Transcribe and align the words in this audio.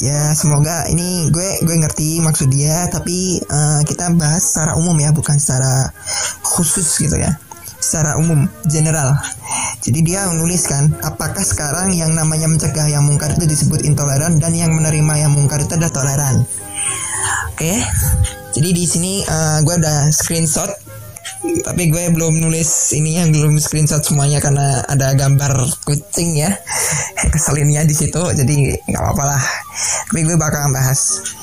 Ya 0.03 0.35
semoga 0.35 0.91
ini 0.91 1.30
gue 1.30 1.62
gue 1.62 1.77
ngerti 1.79 2.19
maksud 2.19 2.51
dia, 2.51 2.91
tapi 2.91 3.38
uh, 3.46 3.87
kita 3.87 4.10
bahas 4.19 4.42
secara 4.42 4.74
umum 4.74 4.99
ya, 4.99 5.15
bukan 5.15 5.38
secara 5.38 5.95
khusus 6.42 6.99
gitu 6.99 7.15
ya, 7.15 7.31
secara 7.79 8.19
umum, 8.19 8.51
general. 8.67 9.15
Jadi 9.87 10.03
dia 10.03 10.26
menuliskan, 10.26 10.99
apakah 11.06 11.47
sekarang 11.47 11.95
yang 11.95 12.10
namanya 12.10 12.51
mencegah 12.51 12.90
yang 12.90 13.06
mungkar 13.06 13.38
itu 13.38 13.47
disebut 13.47 13.87
intoleran 13.87 14.42
dan 14.42 14.51
yang 14.51 14.74
menerima 14.74 15.15
yang 15.22 15.31
mungkar 15.31 15.63
itu 15.63 15.79
adalah 15.79 15.95
toleran. 15.95 16.42
Oke, 17.59 17.75
jadi 18.55 18.70
di 18.70 18.87
sini 18.87 19.19
uh, 19.27 19.59
gue 19.66 19.82
udah 19.82 20.14
screenshot 20.14 20.70
tapi 21.66 21.91
gue 21.91 22.06
belum 22.15 22.38
nulis 22.38 22.95
ini 22.95 23.19
yang 23.19 23.34
belum 23.34 23.59
screenshot 23.59 23.98
semuanya 23.98 24.38
karena 24.38 24.87
ada 24.87 25.10
gambar 25.19 25.66
kucing 25.82 26.38
ya. 26.38 26.55
Keselinnya 27.34 27.82
di 27.82 27.98
situ 27.98 28.15
jadi 28.15 28.79
nggak 28.79 29.02
apa-apa 29.02 29.34
lah. 29.34 29.42
Tapi 30.06 30.20
gue 30.23 30.38
bakal 30.38 30.70
bahas. 30.70 31.34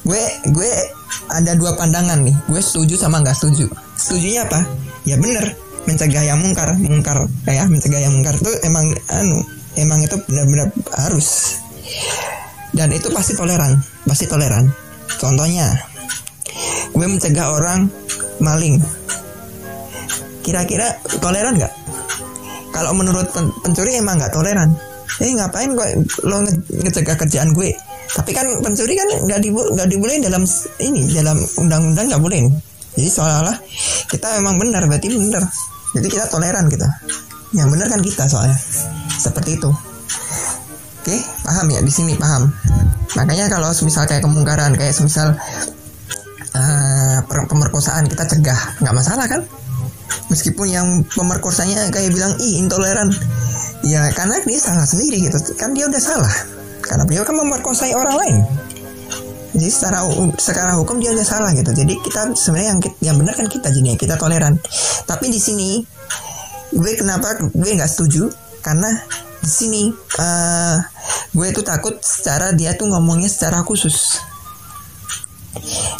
Gue 0.00 0.16
gue 0.48 0.70
ada 1.28 1.52
dua 1.60 1.76
pandangan 1.76 2.24
nih. 2.24 2.32
Gue 2.48 2.64
setuju 2.64 2.96
sama 2.96 3.20
nggak 3.20 3.36
setuju? 3.36 3.68
Setujunya 4.00 4.48
apa? 4.48 4.64
Ya 5.04 5.20
bener 5.20 5.52
mencegah 5.84 6.24
yang 6.24 6.40
mungkar 6.40 6.72
mungkar. 6.80 7.28
Ya 7.44 7.68
mencegah 7.68 8.00
yang 8.00 8.16
mungkar 8.16 8.32
itu 8.40 8.48
emang 8.64 8.96
anu 9.12 9.44
emang 9.76 10.00
itu 10.00 10.16
benar-benar 10.24 10.72
harus. 11.04 11.60
Dan 12.72 12.96
itu 12.96 13.12
pasti 13.12 13.36
toleran 13.36 13.76
pasti 14.08 14.24
toleran 14.24 14.83
contohnya 15.20 15.74
gue 16.94 17.06
mencegah 17.06 17.48
orang 17.54 17.90
maling. 18.38 18.78
Kira-kira 20.44 20.94
toleran 21.18 21.56
nggak? 21.56 21.74
Kalau 22.74 22.90
menurut 22.92 23.28
pencuri 23.62 23.96
emang 23.96 24.20
nggak 24.20 24.34
toleran. 24.34 24.70
Eh 25.22 25.30
ngapain 25.30 25.72
gue 25.72 25.88
lo 26.26 26.42
nge 26.42 26.52
ngecegah 26.84 27.16
kerjaan 27.16 27.54
gue? 27.54 27.70
Tapi 28.14 28.30
kan 28.36 28.46
pencuri 28.60 28.94
kan 28.94 29.08
nggak 29.24 29.40
dibu 29.40 29.60
nggak 29.74 29.88
dibolehin 29.88 30.22
dalam 30.22 30.44
ini 30.78 31.08
dalam 31.14 31.40
undang-undang 31.56 32.06
nggak 32.12 32.22
boleh 32.22 32.44
jadi 32.94 33.08
seolah-olah 33.10 33.56
kita 34.06 34.38
emang 34.38 34.54
benar 34.58 34.86
berarti 34.86 35.10
benar. 35.10 35.42
Jadi 35.94 36.06
kita 36.10 36.24
toleran 36.30 36.66
kita. 36.70 36.86
Yang 37.54 37.68
benar 37.74 37.86
kan 37.90 38.00
kita 38.02 38.24
soalnya. 38.30 38.58
Seperti 39.18 39.58
itu. 39.58 39.70
Oke 41.04 41.16
paham 41.44 41.66
ya? 41.68 41.80
Di 41.82 41.92
sini 41.92 42.16
paham 42.16 42.48
makanya 43.14 43.46
kalau 43.46 43.70
misal 43.82 44.04
kayak 44.06 44.22
kemungkaran 44.22 44.74
kayak 44.74 44.94
misal 45.02 45.34
uh, 46.54 47.18
pemerkosaan 47.26 48.06
kita 48.10 48.24
cegah 48.26 48.60
nggak 48.82 48.94
masalah 48.94 49.26
kan? 49.26 49.42
Meskipun 50.30 50.66
yang 50.70 50.88
pemerkosanya 51.12 51.90
kayak 51.90 52.14
bilang 52.14 52.34
ih 52.40 52.62
intoleran. 52.62 53.12
Ya 53.84 54.08
karena 54.16 54.40
dia 54.42 54.58
salah 54.60 54.88
sendiri 54.88 55.20
gitu. 55.28 55.36
Kan 55.60 55.76
dia 55.76 55.84
udah 55.90 56.00
salah. 56.00 56.34
Karena 56.80 57.04
beliau 57.04 57.24
kan 57.24 57.36
memerkosai 57.36 57.92
orang 57.92 58.16
lain. 58.16 58.36
Jadi 59.54 59.70
secara 59.70 60.02
secara 60.34 60.72
hukum 60.74 60.98
dia 60.98 61.14
udah 61.14 61.26
salah 61.26 61.50
gitu. 61.54 61.70
Jadi 61.70 61.94
kita 62.02 62.34
sebenarnya 62.34 62.68
yang 62.74 62.80
yang 63.04 63.16
benar 63.20 63.34
kan 63.38 63.46
kita 63.46 63.70
jadi 63.70 63.94
kita 63.94 64.18
toleran. 64.18 64.58
Tapi 65.06 65.30
di 65.30 65.38
sini 65.38 65.78
gue 66.74 66.92
kenapa 66.98 67.38
gue 67.38 67.70
nggak 67.76 67.90
setuju. 67.90 68.32
Karena 68.64 68.88
sini. 69.48 69.92
Uh, 70.18 70.76
gue 71.36 71.48
tuh 71.52 71.64
takut 71.64 71.96
secara 72.00 72.52
dia 72.56 72.74
tuh 72.74 72.88
ngomongnya 72.88 73.28
secara 73.28 73.62
khusus. 73.62 74.18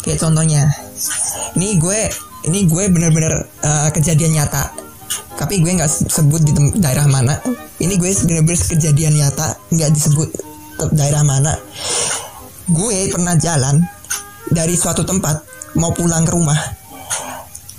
Kayak 0.03 0.19
contohnya 0.21 0.67
ini 1.55 1.79
gue 1.79 1.99
ini 2.51 2.67
gue 2.67 2.83
bener-bener 2.91 3.47
uh, 3.63 3.89
kejadian 3.93 4.35
nyata. 4.37 4.73
Tapi 5.35 5.59
gue 5.59 5.71
nggak 5.75 5.91
sebut 6.11 6.41
di 6.43 6.51
daerah 6.79 7.07
mana. 7.07 7.39
Ini 7.79 7.95
gue 7.99 8.11
bener-bener 8.23 8.59
kejadian 8.59 9.19
nyata 9.19 9.55
nggak 9.71 9.91
disebut 9.91 10.29
daerah 10.95 11.23
mana. 11.23 11.55
Gue 12.65 13.09
pernah 13.13 13.37
jalan 13.37 13.79
dari 14.51 14.73
suatu 14.77 15.03
tempat 15.03 15.41
mau 15.75 15.91
pulang 15.91 16.23
ke 16.23 16.31
rumah 16.31 16.84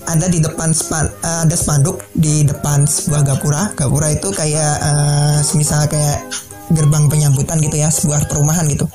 ada 0.06 0.26
di 0.30 0.38
depan 0.38 0.70
span, 0.70 1.10
uh, 1.22 1.42
ada 1.42 1.56
spanduk 1.58 2.00
di 2.14 2.46
depan 2.46 2.86
sebuah 2.86 3.26
gapura. 3.26 3.74
Gapura 3.74 4.14
itu 4.14 4.30
kayak 4.30 4.74
uh, 4.80 5.38
semisal 5.42 5.84
kayak 5.90 6.22
gerbang 6.70 7.06
penyambutan 7.06 7.58
gitu 7.62 7.76
ya 7.78 7.90
sebuah 7.90 8.26
perumahan 8.30 8.66
gitu. 8.70 8.86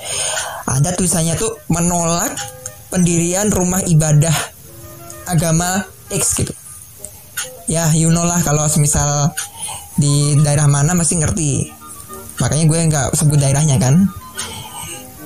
Ada 0.67 0.95
tulisannya 0.95 1.35
tuh 1.35 1.59
menolak 1.67 2.31
pendirian 2.91 3.51
rumah 3.51 3.83
ibadah 3.83 4.33
agama 5.27 5.83
X 6.11 6.39
gitu. 6.39 6.51
Ya 7.67 7.87
you 7.95 8.11
know 8.11 8.27
lah 8.27 8.39
kalau 8.43 8.67
semisal 8.67 9.31
di 9.95 10.35
daerah 10.43 10.67
mana 10.67 10.95
masih 10.95 11.19
ngerti. 11.19 11.71
Makanya 12.39 12.65
gue 12.67 12.79
nggak 12.91 13.07
sebut 13.15 13.37
daerahnya 13.39 13.77
kan. 13.79 14.07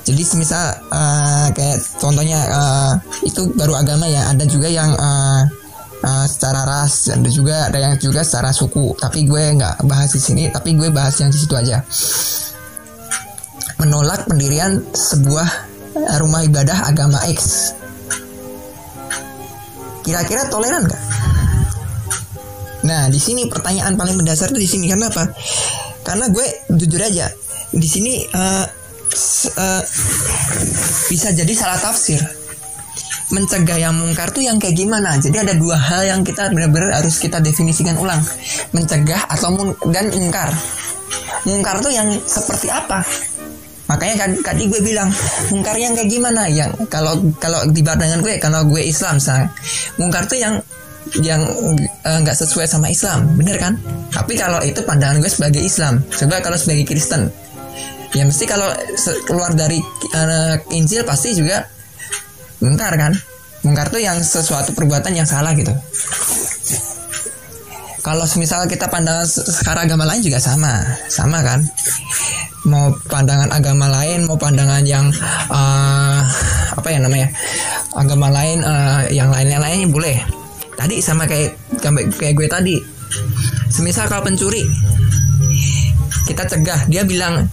Jadi 0.06 0.22
semisal 0.22 0.86
uh, 0.94 1.50
kayak 1.58 1.82
contohnya 1.98 2.38
uh, 2.46 2.94
itu 3.26 3.50
baru 3.58 3.74
agama 3.82 4.06
ya. 4.06 4.30
Ada 4.30 4.46
juga 4.46 4.70
yang 4.70 4.94
uh, 4.94 5.65
uh, 6.06 6.26
secara 6.30 6.62
ras 6.70 7.10
ada 7.10 7.30
juga 7.34 7.74
ada 7.74 7.82
yang 7.82 7.98
juga 7.98 8.22
secara 8.22 8.54
suku 8.54 8.94
tapi 9.02 9.26
gue 9.26 9.58
nggak 9.58 9.90
bahas 9.90 10.14
di 10.14 10.22
sini 10.22 10.44
tapi 10.54 10.78
gue 10.78 10.94
bahas 10.94 11.18
yang 11.18 11.34
di 11.34 11.38
situ 11.42 11.58
aja 11.58 11.82
menolak 13.82 14.30
pendirian 14.30 14.80
sebuah 14.94 15.76
rumah 16.20 16.44
ibadah 16.44 16.88
agama 16.88 17.20
X. 17.32 17.72
Kira-kira 20.06 20.48
toleran 20.52 20.86
nggak? 20.86 21.04
Nah, 22.86 23.10
di 23.10 23.18
sini 23.18 23.50
pertanyaan 23.50 23.98
paling 23.98 24.14
mendasar 24.14 24.54
itu 24.54 24.62
di 24.62 24.70
sini 24.70 24.86
karena 24.86 25.10
apa? 25.10 25.34
Karena 26.06 26.30
gue 26.30 26.46
jujur 26.78 27.02
aja 27.02 27.34
di 27.74 27.88
sini 27.90 28.22
uh, 28.30 28.66
uh, 29.58 29.82
bisa 31.10 31.34
jadi 31.34 31.54
salah 31.58 31.82
tafsir. 31.82 32.22
Mencegah 33.34 33.78
yang 33.82 33.96
mungkar 33.98 34.30
tuh 34.30 34.46
yang 34.46 34.62
kayak 34.62 34.78
gimana? 34.78 35.18
Jadi 35.18 35.38
ada 35.42 35.54
dua 35.58 35.78
hal 35.78 36.06
yang 36.06 36.22
kita 36.22 36.54
benar-benar 36.54 37.02
harus 37.02 37.18
kita 37.18 37.42
definisikan 37.42 37.98
ulang. 37.98 38.22
Mencegah 38.74 39.26
atau 39.30 39.74
dan 39.90 40.14
mungkar. 40.14 40.54
Mungkar 41.46 41.82
tuh 41.82 41.94
yang 41.94 42.10
seperti 42.26 42.70
apa? 42.70 43.02
makanya 43.86 44.26
kan 44.26 44.30
tadi 44.42 44.66
gue 44.66 44.82
bilang 44.82 45.14
mungkar 45.54 45.78
yang 45.78 45.94
kayak 45.94 46.10
gimana 46.10 46.50
yang 46.50 46.74
kalau 46.90 47.22
kalau 47.38 47.62
di 47.70 47.86
pandangan 47.86 48.18
gue 48.18 48.42
kalau 48.42 48.66
gue 48.66 48.82
Islam 48.82 49.22
saya 49.22 49.46
mungkar 50.02 50.26
tuh 50.26 50.42
yang 50.42 50.58
yang 51.22 51.46
eh, 52.02 52.18
nggak 52.26 52.34
uh, 52.34 52.40
sesuai 52.42 52.66
sama 52.66 52.90
Islam 52.90 53.30
bener 53.38 53.62
kan 53.62 53.78
tapi 54.10 54.34
kalau 54.34 54.58
itu 54.66 54.82
pandangan 54.82 55.22
gue 55.22 55.30
sebagai 55.30 55.62
Islam 55.62 56.02
coba 56.10 56.42
kalau 56.42 56.58
sebagai 56.58 56.90
Kristen 56.90 57.30
ya 58.18 58.26
mesti 58.26 58.50
kalau 58.50 58.74
keluar 59.30 59.54
dari 59.54 59.78
uh, 60.18 60.58
Injil 60.74 61.06
pasti 61.06 61.38
juga 61.38 61.70
mungkar 62.60 62.94
kan? 62.96 63.14
Mungkar 63.66 63.90
tuh 63.90 63.98
yang 63.98 64.22
sesuatu 64.22 64.78
perbuatan 64.78 65.18
yang 65.18 65.26
salah 65.26 65.56
gitu. 65.58 65.74
Kalau 68.06 68.22
misal 68.38 68.70
kita 68.70 68.86
pandangan 68.86 69.26
sekarang 69.26 69.90
agama 69.90 70.06
lain 70.06 70.22
juga 70.22 70.38
sama. 70.38 70.86
Sama 71.10 71.42
kan? 71.42 71.66
Mau 72.70 72.94
pandangan 73.10 73.50
agama 73.50 73.90
lain 73.90 74.30
mau 74.30 74.38
pandangan 74.38 74.86
yang 74.86 75.10
uh, 75.50 76.22
apa 76.78 76.88
ya 76.94 77.02
namanya? 77.02 77.34
Agama 77.98 78.30
lain 78.30 78.62
uh, 78.62 79.10
yang 79.10 79.34
lainnya 79.34 79.58
lainnya 79.58 79.90
boleh. 79.90 80.22
Tadi 80.78 81.02
sama 81.02 81.26
kayak 81.26 81.58
kayak 82.22 82.38
gue 82.38 82.46
tadi. 82.46 82.78
Semisal 83.74 84.06
kalau 84.06 84.22
pencuri 84.22 84.62
kita 86.30 86.46
cegah. 86.46 86.86
Dia 86.86 87.02
bilang 87.10 87.50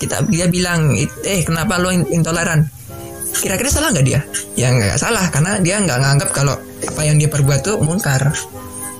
kita 0.00 0.24
dia 0.32 0.48
bilang 0.48 0.96
eh 1.28 1.44
kenapa 1.44 1.76
lo 1.76 1.92
intoleran 1.92 2.77
kira-kira 3.38 3.70
salah 3.70 3.94
nggak 3.94 4.06
dia 4.06 4.20
ya 4.58 4.68
nggak 4.74 4.98
salah 4.98 5.26
karena 5.30 5.62
dia 5.62 5.78
nggak 5.78 5.98
nganggap 5.98 6.30
kalau 6.34 6.54
apa 6.84 7.02
yang 7.06 7.16
dia 7.16 7.30
perbuat 7.30 7.60
tuh 7.62 7.76
mungkar 7.82 8.34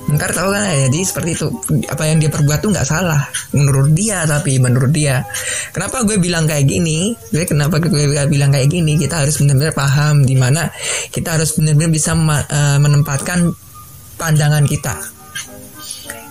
Mungkar 0.09 0.33
tahu 0.33 0.57
kan 0.57 0.65
ya, 0.73 0.89
jadi 0.89 1.05
seperti 1.05 1.31
itu 1.37 1.53
apa 1.85 2.09
yang 2.09 2.17
dia 2.17 2.33
perbuat 2.33 2.65
tuh 2.65 2.73
nggak 2.73 2.89
salah 2.89 3.29
menurut 3.53 3.93
dia 3.93 4.25
tapi 4.25 4.57
menurut 4.57 4.89
dia. 4.89 5.21
Kenapa 5.69 6.01
gue 6.01 6.17
bilang 6.17 6.49
kayak 6.49 6.65
gini? 6.65 7.13
Gue 7.29 7.45
kenapa 7.45 7.77
gue 7.77 8.09
bilang 8.25 8.49
kayak 8.49 8.73
gini? 8.73 8.97
Kita 8.97 9.21
harus 9.21 9.37
benar-benar 9.37 9.77
paham 9.77 10.25
di 10.25 10.33
mana 10.33 10.65
kita 11.13 11.37
harus 11.37 11.61
benar-benar 11.61 11.93
bisa 11.93 12.17
uh, 12.17 12.81
menempatkan 12.81 13.53
pandangan 14.17 14.65
kita. 14.65 14.97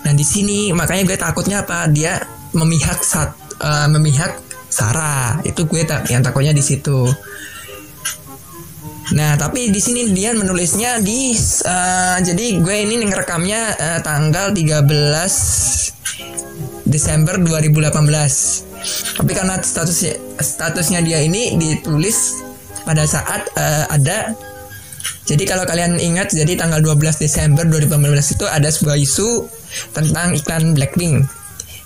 Nah 0.02 0.12
di 0.12 0.26
sini 0.26 0.74
makanya 0.74 1.14
gue 1.14 1.18
takutnya 1.22 1.62
apa? 1.62 1.86
Dia 1.86 2.18
memihak 2.58 2.98
saat 3.06 3.30
uh, 3.62 3.86
memihak 3.86 4.42
Sarah 4.66 5.38
itu 5.46 5.62
gue 5.70 5.86
tak 5.86 6.10
yang 6.10 6.26
takutnya 6.26 6.50
di 6.50 6.66
situ. 6.66 7.06
Nah, 9.16 9.40
tapi 9.40 9.72
di 9.72 9.80
sini 9.80 10.12
dia 10.12 10.36
menulisnya 10.36 11.00
di 11.00 11.32
uh, 11.64 12.18
jadi 12.20 12.60
gue 12.60 12.76
ini 12.84 13.00
ngerekamnya 13.08 13.60
uh, 13.76 14.00
tanggal 14.04 14.52
13 14.52 14.84
Desember 16.84 17.40
2018. 17.40 19.18
Tapi 19.18 19.32
karena 19.32 19.56
statusnya 19.60 20.14
statusnya 20.38 21.00
dia 21.00 21.24
ini 21.24 21.56
ditulis 21.56 22.44
pada 22.84 23.08
saat 23.08 23.48
uh, 23.56 23.84
ada 23.88 24.36
jadi 25.28 25.44
kalau 25.44 25.68
kalian 25.68 26.00
ingat 26.00 26.32
jadi 26.32 26.56
tanggal 26.56 26.80
12 26.80 27.20
Desember 27.20 27.64
2015 27.68 28.36
itu 28.40 28.44
ada 28.48 28.68
sebuah 28.72 28.96
isu 28.96 29.44
tentang 29.92 30.32
iklan 30.36 30.72
Blackpink 30.72 31.38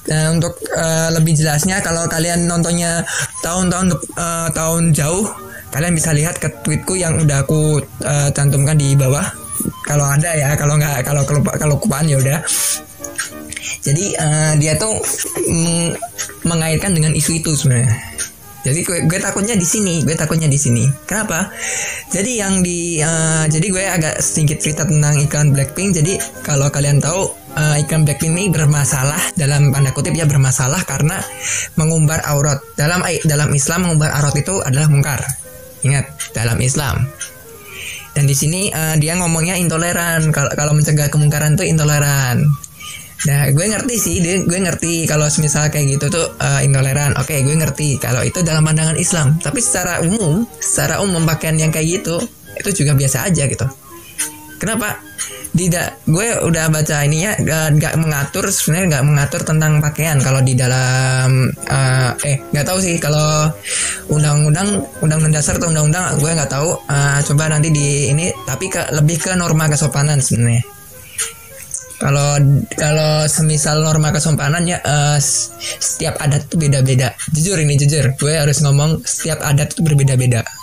Nah, 0.02 0.34
untuk 0.34 0.58
uh, 0.74 1.14
lebih 1.14 1.38
jelasnya 1.38 1.78
kalau 1.78 2.10
kalian 2.10 2.50
nontonnya 2.50 3.06
tahun-tahun 3.46 3.94
uh, 4.18 4.48
tahun 4.50 4.90
jauh, 4.90 5.30
kalian 5.72 5.96
bisa 5.96 6.12
lihat 6.12 6.36
ke 6.36 6.52
tweetku 6.62 6.94
yang 7.00 7.16
udah 7.18 7.42
aku 7.42 7.80
uh, 8.04 8.28
cantumkan 8.36 8.76
di 8.76 8.92
bawah. 8.92 9.24
Kalau 9.88 10.04
ada 10.04 10.36
ya, 10.36 10.54
kalau 10.54 10.76
nggak 10.76 11.02
kalau 11.02 11.22
kelupa 11.24 11.56
kalau 11.56 11.74
kupaan 11.80 12.06
ya 12.06 12.20
udah. 12.20 12.38
Jadi 13.82 14.14
uh, 14.14 14.52
dia 14.60 14.78
tuh 14.78 14.94
meng 15.50 15.96
mengaitkan 16.46 16.94
dengan 16.94 17.16
isu 17.16 17.42
itu 17.42 17.56
sebenarnya. 17.56 18.12
Jadi 18.62 18.86
gue, 18.86 18.98
gue 19.10 19.18
takutnya 19.18 19.58
di 19.58 19.66
sini, 19.66 20.06
gue 20.06 20.14
takutnya 20.14 20.46
di 20.46 20.54
sini. 20.54 20.86
Kenapa? 21.02 21.50
Jadi 22.14 22.38
yang 22.38 22.62
di, 22.62 23.02
uh, 23.02 23.42
jadi 23.50 23.66
gue 23.66 23.82
agak 23.82 24.14
sedikit 24.22 24.62
cerita 24.62 24.86
tentang 24.86 25.18
iklan 25.18 25.50
Blackpink. 25.50 25.98
Jadi 25.98 26.14
kalau 26.46 26.70
kalian 26.70 27.02
tahu 27.02 27.26
uh, 27.58 27.76
iklan 27.82 28.06
Blackpink 28.06 28.38
ini 28.38 28.54
bermasalah 28.54 29.34
dalam 29.34 29.74
tanda 29.74 29.90
kutip 29.90 30.14
ya 30.14 30.30
bermasalah 30.30 30.78
karena 30.86 31.18
mengumbar 31.74 32.22
aurat. 32.22 32.62
Dalam 32.78 33.02
dalam 33.26 33.50
Islam 33.50 33.90
mengumbar 33.90 34.14
aurat 34.14 34.34
itu 34.38 34.54
adalah 34.62 34.86
mungkar. 34.86 35.20
Ingat 35.82 36.34
dalam 36.34 36.58
Islam. 36.62 37.06
Dan 38.12 38.28
di 38.28 38.36
sini 38.36 38.68
uh, 38.68 38.96
dia 39.00 39.16
ngomongnya 39.16 39.56
intoleran. 39.56 40.30
Kalau 40.32 40.72
mencegah 40.76 41.08
kemungkaran 41.08 41.56
itu 41.56 41.64
intoleran. 41.66 42.44
Nah, 43.22 43.54
gue 43.54 43.66
ngerti 43.70 43.94
sih, 44.02 44.16
dia, 44.18 44.42
gue 44.42 44.58
ngerti 44.58 45.06
kalau 45.06 45.30
misal 45.38 45.70
kayak 45.70 45.94
gitu 45.94 46.10
tuh 46.10 46.26
uh, 46.42 46.58
intoleran. 46.58 47.14
Oke, 47.14 47.38
okay, 47.38 47.46
gue 47.46 47.54
ngerti 47.54 48.02
kalau 48.02 48.26
itu 48.26 48.42
dalam 48.42 48.66
pandangan 48.66 48.98
Islam. 48.98 49.38
Tapi 49.38 49.62
secara 49.62 50.02
umum, 50.02 50.42
secara 50.58 50.98
umum 51.06 51.22
pakaian 51.22 51.54
yang 51.54 51.70
kayak 51.70 52.02
gitu 52.02 52.18
itu 52.58 52.84
juga 52.84 52.98
biasa 52.98 53.30
aja 53.30 53.46
gitu. 53.46 53.66
Kenapa? 54.58 54.98
Tidak, 55.52 56.08
gue 56.08 56.28
udah 56.48 56.72
baca 56.72 57.04
ini 57.04 57.28
ya, 57.28 57.36
nggak 57.76 58.00
mengatur 58.00 58.48
sebenarnya 58.48 58.96
nggak 58.96 59.04
mengatur 59.04 59.40
tentang 59.44 59.84
pakaian. 59.84 60.16
Kalau 60.16 60.40
di 60.40 60.56
dalam 60.56 61.52
uh, 61.68 62.10
eh 62.24 62.40
nggak 62.56 62.64
tahu 62.64 62.78
sih 62.80 62.96
kalau 62.96 63.52
undang-undang 64.08 64.80
undang-undang 65.04 65.36
dasar 65.36 65.60
atau 65.60 65.68
undang-undang 65.68 66.16
gue 66.16 66.30
nggak 66.32 66.48
tahu. 66.48 66.72
Uh, 66.88 67.20
coba 67.28 67.52
nanti 67.52 67.68
di 67.68 68.08
ini 68.08 68.32
tapi 68.48 68.72
ke, 68.72 68.80
lebih 68.96 69.20
ke 69.20 69.36
norma 69.36 69.68
kesopanan 69.68 70.24
sebenarnya. 70.24 70.64
Kalau 72.00 72.40
kalau 72.72 73.28
semisal 73.28 73.84
norma 73.84 74.08
kesompanan 74.08 74.64
ya 74.64 74.80
uh, 74.80 75.20
setiap 75.20 76.16
adat 76.16 76.48
itu 76.48 76.56
beda-beda. 76.56 77.12
Jujur 77.28 77.60
ini 77.60 77.76
jujur 77.76 78.16
gue 78.16 78.34
harus 78.40 78.64
ngomong 78.64 79.04
setiap 79.04 79.44
adat 79.44 79.76
itu 79.76 79.84
berbeda-beda 79.84 80.61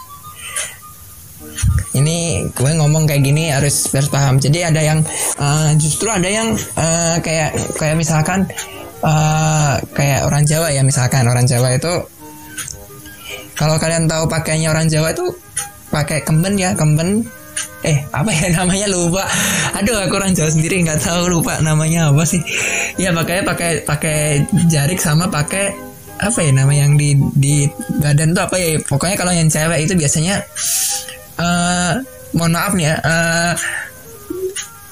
ini 1.98 2.46
gue 2.54 2.72
ngomong 2.78 3.10
kayak 3.10 3.24
gini 3.26 3.50
harus 3.50 3.90
harus 3.92 4.10
paham. 4.12 4.38
Jadi 4.38 4.62
ada 4.62 4.82
yang 4.82 5.00
uh, 5.42 5.72
justru 5.76 6.08
ada 6.08 6.30
yang 6.30 6.54
uh, 6.78 7.18
kayak 7.20 7.56
kayak 7.76 7.96
misalkan 7.98 8.46
uh, 9.04 9.80
kayak 9.96 10.28
orang 10.28 10.44
Jawa 10.46 10.70
ya 10.72 10.82
misalkan 10.86 11.26
orang 11.28 11.46
Jawa 11.50 11.76
itu 11.76 11.94
kalau 13.60 13.76
kalian 13.76 14.08
tahu 14.08 14.24
pakainya 14.32 14.72
orang 14.72 14.88
Jawa 14.88 15.12
itu 15.12 15.28
pakai 15.92 16.24
kemben 16.24 16.56
ya 16.56 16.72
kemben. 16.78 17.28
Eh 17.84 18.00
apa 18.16 18.32
ya 18.32 18.48
namanya? 18.60 18.88
Lupa. 18.88 19.28
Aduh 19.76 20.00
aku 20.00 20.16
orang 20.16 20.32
Jawa 20.32 20.48
sendiri 20.52 20.80
nggak 20.86 21.04
tahu 21.04 21.28
lupa 21.28 21.60
namanya 21.60 22.14
apa 22.14 22.24
sih. 22.24 22.40
Ya 22.96 23.12
makanya 23.12 23.44
pakai 23.44 23.84
pakai 23.84 24.48
jarik 24.72 25.00
sama 25.00 25.28
pakai 25.28 25.76
apa 26.20 26.40
ya 26.44 26.52
nama 26.52 26.72
yang 26.76 27.00
di 27.00 27.16
di 27.36 27.68
badan 28.00 28.32
tuh 28.32 28.44
apa 28.48 28.56
ya. 28.56 28.80
Pokoknya 28.84 29.16
kalau 29.20 29.36
yang 29.36 29.52
cewek 29.52 29.88
itu 29.88 29.94
biasanya 29.96 30.40
uh, 31.40 31.94
mohon 32.36 32.54
maaf 32.54 32.74
nih 32.76 32.92
ya 32.92 32.96
uh, 33.02 33.54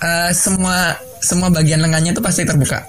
uh, 0.01 0.29
semua 0.33 0.95
semua 1.21 1.51
bagian 1.51 1.83
lengannya 1.83 2.15
tuh 2.15 2.23
pasti 2.23 2.47
terbuka 2.47 2.81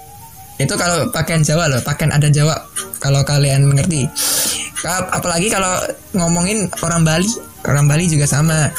itu 0.59 0.73
kalau 0.75 1.07
pakaian 1.11 1.43
Jawa 1.43 1.71
loh 1.71 1.81
pakaian 1.83 2.11
ada 2.15 2.27
Jawa 2.27 2.55
kalau 2.99 3.23
kalian 3.23 3.67
mengerti 3.67 4.07
apalagi 5.11 5.51
kalau 5.51 5.75
ngomongin 6.15 6.71
orang 6.83 7.03
Bali 7.03 7.27
orang 7.67 7.85
Bali 7.91 8.07
juga 8.07 8.23
sama 8.23 8.71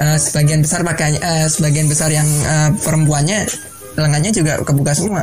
uh, 0.00 0.18
sebagian 0.18 0.60
besar 0.60 0.82
pakainya 0.82 1.22
uh, 1.22 1.46
sebagian 1.46 1.86
besar 1.86 2.10
yang 2.10 2.26
uh, 2.46 2.74
perempuannya 2.82 3.46
lengannya 3.98 4.30
juga 4.30 4.60
kebuka 4.62 4.92
semua. 4.94 5.22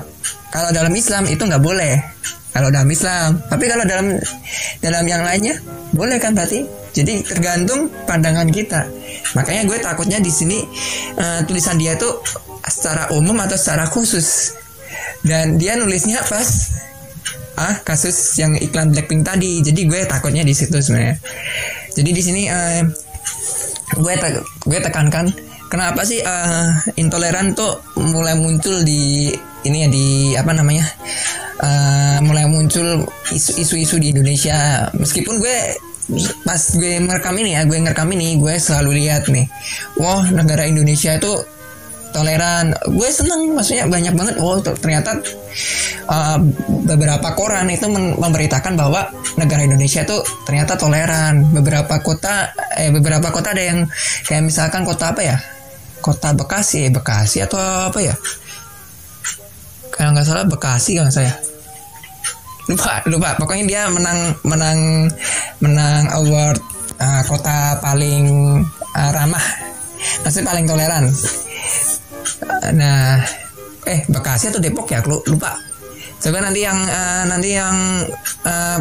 Kalau 0.52 0.70
dalam 0.72 0.94
Islam 0.94 1.24
itu 1.30 1.42
nggak 1.42 1.64
boleh. 1.64 2.00
Kalau 2.52 2.74
dalam 2.74 2.90
Islam, 2.90 3.38
tapi 3.54 3.70
kalau 3.70 3.86
dalam 3.86 4.18
dalam 4.82 5.06
yang 5.06 5.22
lainnya 5.22 5.62
boleh 5.94 6.18
kan 6.18 6.34
berarti. 6.34 6.66
Jadi 6.98 7.22
tergantung 7.22 7.94
pandangan 8.10 8.50
kita. 8.50 8.90
Makanya 9.38 9.70
gue 9.70 9.78
takutnya 9.78 10.18
di 10.18 10.34
sini 10.34 10.58
uh, 11.22 11.46
tulisan 11.46 11.78
dia 11.78 11.94
tuh 11.94 12.18
secara 12.66 13.14
umum 13.14 13.38
atau 13.38 13.54
secara 13.54 13.86
khusus. 13.86 14.58
Dan 15.22 15.62
dia 15.62 15.78
nulisnya 15.78 16.26
pas 16.26 16.50
ah 17.58 17.78
kasus 17.86 18.18
yang 18.42 18.58
iklan 18.58 18.90
Blackpink 18.90 19.22
tadi. 19.22 19.62
Jadi 19.62 19.86
gue 19.86 20.10
takutnya 20.10 20.42
di 20.42 20.58
situ 20.58 20.82
sebenarnya. 20.82 21.22
Jadi 21.94 22.10
di 22.10 22.22
sini 22.26 22.50
uh, 22.50 22.82
gue 23.98 24.14
te 24.18 24.30
gue 24.66 24.80
tekankan 24.82 25.26
kenapa 25.72 26.04
sih 26.04 26.20
uh, 26.24 26.70
intoleran 27.00 27.54
tuh 27.54 27.80
mulai 28.00 28.36
muncul 28.36 28.84
di 28.84 29.32
ini 29.68 29.78
ya 29.84 29.90
di 29.92 30.06
apa 30.36 30.52
namanya 30.56 30.86
uh, 31.60 32.18
mulai 32.24 32.48
muncul 32.48 33.04
isu-isu 33.32 34.00
di 34.00 34.16
Indonesia 34.16 34.88
meskipun 34.96 35.40
gue 35.40 35.58
pas 36.48 36.62
gue 36.72 37.04
merekam 37.04 37.36
ini 37.36 37.60
ya 37.60 37.68
gue 37.68 37.78
ngerekam 37.84 38.08
ini 38.16 38.40
gue 38.40 38.56
selalu 38.56 39.04
lihat 39.04 39.28
nih 39.28 39.44
wah 40.00 40.24
negara 40.32 40.64
Indonesia 40.64 41.20
itu 41.20 41.36
toleran. 42.12 42.74
Gue 42.90 43.10
seneng 43.14 43.54
maksudnya 43.54 43.86
banyak 43.86 44.14
banget 44.18 44.36
oh 44.42 44.58
ternyata 44.62 45.22
uh, 46.10 46.40
beberapa 46.88 47.30
koran 47.38 47.70
itu 47.70 47.86
memberitakan 47.94 48.74
bahwa 48.74 49.06
negara 49.38 49.62
Indonesia 49.62 50.02
itu 50.02 50.18
ternyata 50.48 50.74
toleran. 50.80 51.46
Beberapa 51.54 52.02
kota 52.02 52.52
eh 52.74 52.90
beberapa 52.90 53.30
kota 53.30 53.54
ada 53.54 53.64
yang 53.64 53.80
kayak 54.26 54.44
misalkan 54.50 54.82
kota 54.82 55.14
apa 55.14 55.22
ya? 55.22 55.38
Kota 56.02 56.34
Bekasi 56.34 56.88
eh, 56.88 56.92
Bekasi 56.94 57.44
atau 57.46 57.60
apa 57.60 58.00
ya? 58.02 58.16
Kalau 59.94 60.14
nggak 60.14 60.26
salah 60.26 60.46
Bekasi 60.46 60.98
kalau 60.98 61.14
saya 61.14 61.34
lupa 62.68 62.94
lupa 63.08 63.30
pokoknya 63.40 63.66
dia 63.66 63.82
menang 63.88 64.36
menang 64.44 64.80
menang 65.64 66.04
award 66.16 66.60
uh, 67.00 67.24
kota 67.26 67.80
paling 67.80 68.28
uh, 68.96 69.12
ramah 69.16 69.46
maksudnya 70.24 70.52
paling 70.52 70.66
toleran 70.68 71.08
Nah, 72.74 73.24
eh 73.88 74.04
Bekasi 74.08 74.52
atau 74.52 74.60
Depok 74.60 74.90
ya? 74.92 75.00
Lupa. 75.06 75.56
Coba 76.18 76.38
nanti 76.42 76.66
yang 76.66 76.80
uh, 76.82 77.24
nanti 77.30 77.50
yang 77.54 78.04
uh, 78.44 78.78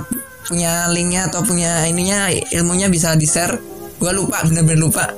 punya 0.48 0.88
linknya 0.88 1.28
atau 1.28 1.44
punya 1.44 1.84
ininya 1.84 2.32
ilmunya 2.32 2.88
bisa 2.88 3.14
di 3.14 3.28
share. 3.28 3.54
Gue 3.96 4.12
lupa, 4.12 4.44
bener-bener 4.44 4.76
lupa. 4.76 5.08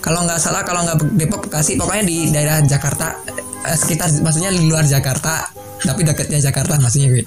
Kalau 0.00 0.24
nggak 0.24 0.40
salah, 0.40 0.64
kalau 0.64 0.80
nggak 0.88 1.04
Depok 1.20 1.48
Bekasi, 1.48 1.76
pokoknya 1.76 2.04
di 2.08 2.32
daerah 2.32 2.64
Jakarta, 2.64 3.12
uh, 3.68 3.76
sekitar 3.76 4.08
maksudnya 4.24 4.52
di 4.52 4.64
luar 4.64 4.88
Jakarta, 4.88 5.48
tapi 5.84 6.00
dekatnya 6.04 6.40
Jakarta 6.40 6.80
maksudnya 6.80 7.12
gue. 7.12 7.24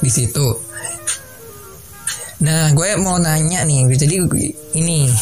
Di 0.00 0.10
situ. 0.10 0.48
Nah, 2.40 2.72
gue 2.72 2.88
mau 2.96 3.20
nanya 3.20 3.64
nih, 3.68 3.84
jadi 3.96 4.16
ini. 4.76 5.12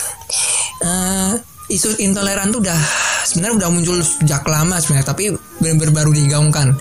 Uh, 0.78 1.35
isu 1.68 2.00
intoleran 2.00 2.49
tuh 2.49 2.64
udah 2.64 2.80
sebenarnya 3.28 3.54
udah 3.61 3.68
muncul 3.68 4.00
sejak 4.00 4.40
lama 4.49 4.80
sebenarnya 4.80 5.08
tapi 5.12 5.25
benar-benar 5.61 5.92
baru 5.92 6.11
digaungkan 6.16 6.73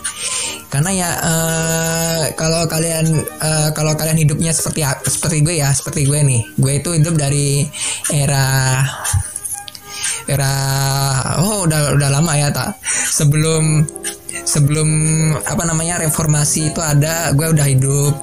karena 0.71 0.91
ya 0.95 1.09
uh, 1.19 2.23
kalau 2.39 2.63
kalian 2.71 3.23
uh, 3.43 3.69
kalau 3.75 3.91
kalian 3.99 4.19
hidupnya 4.23 4.55
seperti 4.55 4.83
seperti 5.07 5.43
gue 5.43 5.59
ya 5.59 5.75
seperti 5.75 6.07
gue 6.07 6.19
nih 6.23 6.41
gue 6.55 6.73
itu 6.79 6.89
hidup 6.95 7.15
dari 7.19 7.67
era 8.15 8.79
era 10.27 10.53
oh 11.43 11.67
udah 11.67 11.95
udah 11.99 12.09
lama 12.11 12.31
ya 12.35 12.47
tak 12.51 12.79
sebelum 13.11 13.83
sebelum 14.47 14.89
apa 15.43 15.63
namanya 15.67 15.99
reformasi 15.99 16.71
itu 16.71 16.79
ada 16.79 17.35
gue 17.35 17.47
udah 17.51 17.67
hidup. 17.67 18.13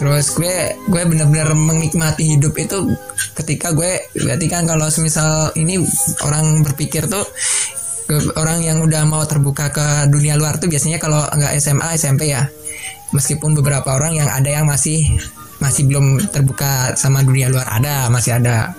Terus 0.00 0.32
gue 0.32 0.80
gue 0.88 1.02
bener-bener 1.04 1.52
menikmati 1.52 2.34
hidup 2.34 2.56
itu 2.56 2.96
ketika 3.36 3.76
gue 3.76 4.00
berarti 4.16 4.46
kan 4.48 4.64
kalau 4.64 4.88
semisal 4.88 5.52
ini 5.60 5.76
orang 6.24 6.64
berpikir 6.64 7.04
tuh 7.04 7.22
orang 8.40 8.64
yang 8.64 8.80
udah 8.80 9.04
mau 9.04 9.22
terbuka 9.28 9.68
ke 9.70 10.08
dunia 10.08 10.34
luar 10.40 10.56
tuh 10.56 10.72
biasanya 10.72 10.96
kalau 10.96 11.20
nggak 11.28 11.52
SMA 11.60 11.88
SMP 12.00 12.32
ya. 12.32 12.48
Meskipun 13.12 13.52
beberapa 13.58 13.92
orang 13.92 14.16
yang 14.16 14.30
ada 14.30 14.48
yang 14.48 14.64
masih 14.64 15.04
masih 15.60 15.84
belum 15.84 16.32
terbuka 16.32 16.96
sama 16.96 17.20
dunia 17.20 17.52
luar 17.52 17.68
ada 17.68 18.08
masih 18.08 18.40
ada 18.40 18.72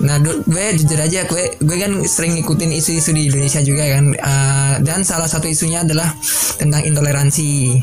Nah, 0.00 0.16
gue 0.24 0.64
jujur 0.80 0.96
aja, 0.96 1.28
gue 1.28 1.60
gue 1.60 1.76
kan 1.76 1.92
sering 2.08 2.40
ngikutin 2.40 2.72
isu-isu 2.72 3.12
di 3.12 3.28
Indonesia 3.28 3.60
juga 3.60 3.84
kan, 3.84 4.04
uh, 4.16 4.74
dan 4.80 5.04
salah 5.04 5.28
satu 5.28 5.44
isunya 5.44 5.84
adalah 5.84 6.08
tentang 6.56 6.80
intoleransi. 6.88 7.76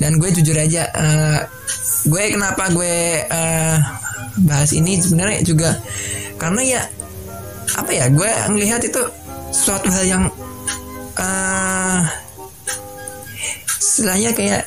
Dan 0.00 0.16
gue 0.16 0.32
jujur 0.32 0.56
aja 0.56 0.88
uh, 0.96 1.40
gue 2.08 2.22
kenapa 2.32 2.72
gue 2.72 3.24
uh, 3.28 3.76
bahas 4.48 4.72
ini 4.72 4.96
sebenarnya 4.96 5.44
juga 5.44 5.76
karena 6.40 6.60
ya 6.64 6.82
apa 7.76 7.90
ya 7.92 8.08
gue 8.08 8.30
melihat 8.56 8.80
itu 8.80 9.02
suatu 9.52 9.92
hal 9.92 10.04
yang 10.08 10.24
uh, 11.20 12.00
istilahnya 13.76 14.32
kayak 14.32 14.64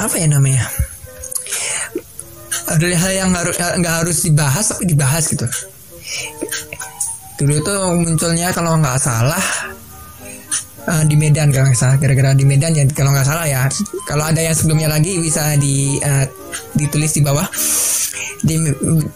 apa 0.00 0.14
ya 0.16 0.26
namanya 0.26 0.64
ada 2.64 2.86
hal 2.86 3.12
yang 3.12 3.30
harus 3.34 3.56
nggak 3.58 3.94
harus 4.04 4.16
dibahas 4.24 4.64
tapi 4.72 4.84
dibahas 4.88 5.24
gitu. 5.28 5.46
Dulu 7.34 7.52
itu 7.60 7.74
munculnya 7.98 8.54
kalau 8.54 8.78
nggak 8.78 8.98
salah 9.02 9.44
uh, 10.88 11.02
di 11.04 11.16
Medan 11.18 11.50
kalau 11.50 11.68
nggak 11.68 11.80
salah 11.80 11.96
gara-gara 11.98 12.32
di 12.32 12.46
Medan 12.46 12.72
ya 12.72 12.84
kalau 12.92 13.12
nggak 13.12 13.26
salah 13.26 13.44
ya. 13.44 13.68
Kalau 14.08 14.24
ada 14.24 14.40
yang 14.40 14.56
sebelumnya 14.56 14.88
lagi 14.88 15.18
bisa 15.20 15.56
di 15.60 15.98
uh, 16.00 16.24
ditulis 16.78 17.12
di 17.12 17.20
bawah. 17.20 17.46
Di 18.44 18.60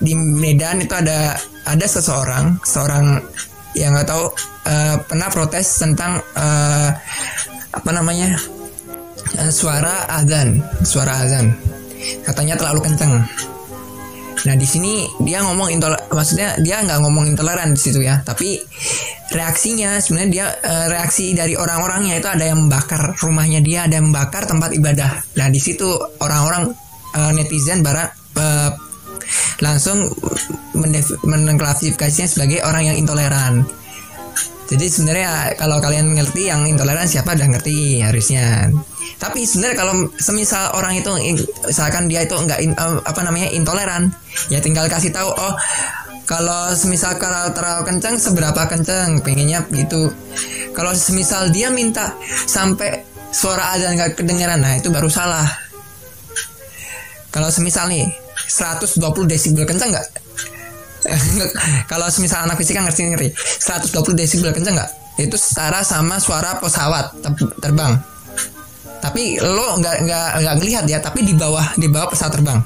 di 0.00 0.12
Medan 0.16 0.80
itu 0.80 0.94
ada 0.96 1.36
ada 1.68 1.86
seseorang 1.86 2.56
seorang 2.64 3.20
yang 3.76 3.92
nggak 3.92 4.08
tahu 4.08 4.24
uh, 4.66 4.96
pernah 5.04 5.28
protes 5.28 5.78
tentang 5.78 6.18
uh, 6.36 6.88
apa 7.70 7.90
namanya 7.92 8.32
uh, 9.36 9.52
suara 9.52 10.08
azan 10.08 10.64
suara 10.82 11.22
azan 11.22 11.52
katanya 12.26 12.54
terlalu 12.58 12.80
kenceng 12.84 13.24
Nah 14.46 14.54
di 14.54 14.66
sini 14.68 15.02
dia 15.18 15.42
ngomong 15.42 15.72
intol 15.74 15.98
maksudnya 16.14 16.54
dia 16.62 16.78
nggak 16.84 17.02
ngomong 17.02 17.26
intoleran 17.26 17.74
di 17.74 17.80
situ 17.80 17.98
ya, 18.04 18.22
tapi 18.22 18.62
reaksinya 19.34 19.98
sebenarnya 19.98 20.30
dia 20.30 20.46
uh, 20.62 20.86
reaksi 20.86 21.34
dari 21.34 21.58
orang-orangnya 21.58 22.22
itu 22.22 22.28
ada 22.30 22.44
yang 22.46 22.68
membakar 22.68 23.18
rumahnya 23.18 23.58
dia, 23.64 23.90
ada 23.90 23.98
yang 23.98 24.14
membakar 24.14 24.46
tempat 24.46 24.70
ibadah. 24.78 25.10
Nah 25.34 25.48
di 25.50 25.58
situ 25.58 25.90
orang-orang 26.22 26.70
uh, 27.18 27.32
netizen 27.34 27.82
barat 27.82 28.14
uh, 28.38 28.70
langsung 29.58 30.06
mengklasifikasinya 31.26 32.28
sebagai 32.30 32.62
orang 32.62 32.94
yang 32.94 32.96
intoleran. 33.02 33.66
Jadi 34.68 34.84
sebenarnya 34.84 35.56
kalau 35.56 35.80
kalian 35.80 36.12
ngerti 36.12 36.52
yang 36.52 36.68
intoleran 36.68 37.08
siapa 37.08 37.32
udah 37.32 37.48
ngerti 37.56 38.04
harusnya. 38.04 38.68
Tapi 39.16 39.48
sebenarnya 39.48 39.76
kalau 39.80 39.94
semisal 40.20 40.76
orang 40.76 41.00
itu 41.00 41.08
misalkan 41.64 42.04
dia 42.06 42.28
itu 42.28 42.36
nggak 42.36 42.60
apa 43.02 43.20
namanya 43.24 43.48
intoleran, 43.50 44.12
ya 44.52 44.60
tinggal 44.60 44.84
kasih 44.86 45.08
tahu 45.08 45.32
oh 45.32 45.54
kalau 46.28 46.76
semisal 46.76 47.16
kalau 47.16 47.48
terlalu 47.56 47.88
kencang 47.88 48.20
seberapa 48.20 48.68
kencang 48.68 49.24
pengennya 49.24 49.64
gitu. 49.72 50.12
Kalau 50.76 50.92
semisal 50.92 51.48
dia 51.48 51.72
minta 51.72 52.12
sampai 52.44 53.02
suara 53.32 53.72
azan 53.72 53.96
nggak 53.96 54.20
kedengeran, 54.20 54.60
nah 54.60 54.76
itu 54.76 54.92
baru 54.92 55.08
salah. 55.08 55.48
Kalau 57.32 57.48
semisal 57.48 57.88
nih 57.88 58.04
120 58.44 59.00
desibel 59.24 59.64
kencang 59.64 59.96
nggak? 59.96 60.08
kalau 61.90 62.06
semisal 62.10 62.44
anak 62.44 62.58
fisika 62.58 62.82
ngerti 62.82 63.08
ngerti. 63.08 63.28
120 63.34 64.18
desibel 64.18 64.50
kenceng 64.50 64.74
nggak? 64.74 64.90
Itu 65.18 65.34
setara 65.34 65.82
sama 65.82 66.18
suara 66.22 66.58
pesawat 66.58 67.14
terbang. 67.62 67.98
Tapi 68.98 69.38
lo 69.38 69.78
nggak 69.78 69.96
nggak 70.06 70.28
nggak 70.42 70.54
ngelihat 70.58 70.84
ya 70.90 70.98
tapi 70.98 71.22
di 71.22 71.34
bawah 71.34 71.74
di 71.78 71.86
bawah 71.86 72.10
pesawat 72.10 72.32
terbang. 72.34 72.58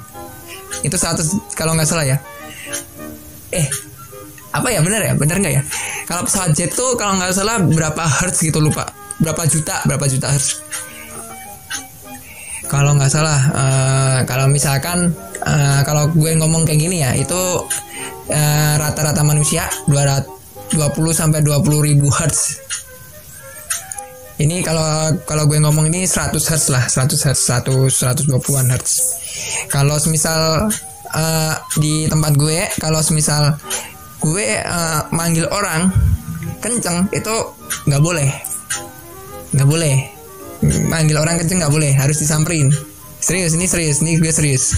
Itu 0.81 0.97
100 0.97 1.57
kalau 1.57 1.77
nggak 1.77 1.89
salah 1.89 2.05
ya. 2.09 2.17
Eh 3.53 3.69
apa 4.53 4.69
ya 4.69 4.81
benar 4.85 5.01
ya? 5.01 5.13
Benar 5.17 5.37
nggak 5.41 5.55
ya? 5.61 5.63
Kalau 6.09 6.23
pesawat 6.25 6.51
jet 6.57 6.73
tuh 6.73 6.97
kalau 6.97 7.21
nggak 7.21 7.33
salah 7.37 7.61
berapa 7.61 8.05
hertz 8.21 8.41
gitu 8.41 8.61
lupa. 8.61 8.89
Berapa 9.21 9.45
juta 9.49 9.85
berapa 9.85 10.05
juta 10.09 10.33
hertz. 10.33 10.61
Kalau 12.69 12.97
nggak 12.97 13.13
salah 13.13 13.41
uh, 13.53 14.19
kalau 14.25 14.49
misalkan 14.49 15.13
uh, 15.45 15.81
kalau 15.85 16.09
gue 16.09 16.33
ngomong 16.41 16.65
kayak 16.65 16.81
gini 16.81 17.05
ya 17.05 17.13
itu 17.13 17.69
rata-rata 18.81 19.23
uh, 19.23 19.27
manusia 19.27 19.69
220 19.89 20.77
sampai 21.13 21.41
20 21.45 21.89
ribu 21.89 22.09
hertz. 22.09 22.59
Ini 24.41 24.65
kalau 24.65 25.13
kalau 25.29 25.45
gue 25.47 25.61
ngomong 25.61 25.93
ini 25.93 26.09
100 26.09 26.35
hertz 26.35 26.67
lah, 26.73 26.85
100 26.89 27.27
hertz, 27.31 27.43
100 27.47 28.27
120-an 28.27 28.67
hertz. 28.73 28.93
Kalau 29.69 30.01
semisal 30.01 30.73
uh, 31.13 31.55
di 31.79 32.09
tempat 32.09 32.35
gue, 32.35 32.67
kalau 32.81 32.99
semisal 33.05 33.55
gue 34.19 34.47
uh, 34.65 35.07
manggil 35.13 35.47
orang 35.53 35.93
kenceng 36.59 37.07
itu 37.13 37.35
nggak 37.87 38.03
boleh, 38.03 38.29
nggak 39.55 39.69
boleh. 39.69 39.97
Manggil 40.91 41.19
orang 41.19 41.43
kenceng 41.43 41.63
nggak 41.63 41.75
boleh, 41.75 41.93
harus 41.95 42.23
disamperin. 42.23 42.71
Serius, 43.23 43.55
ini 43.55 43.71
serius, 43.71 44.03
ini 44.03 44.19
gue 44.19 44.33
serius. 44.35 44.75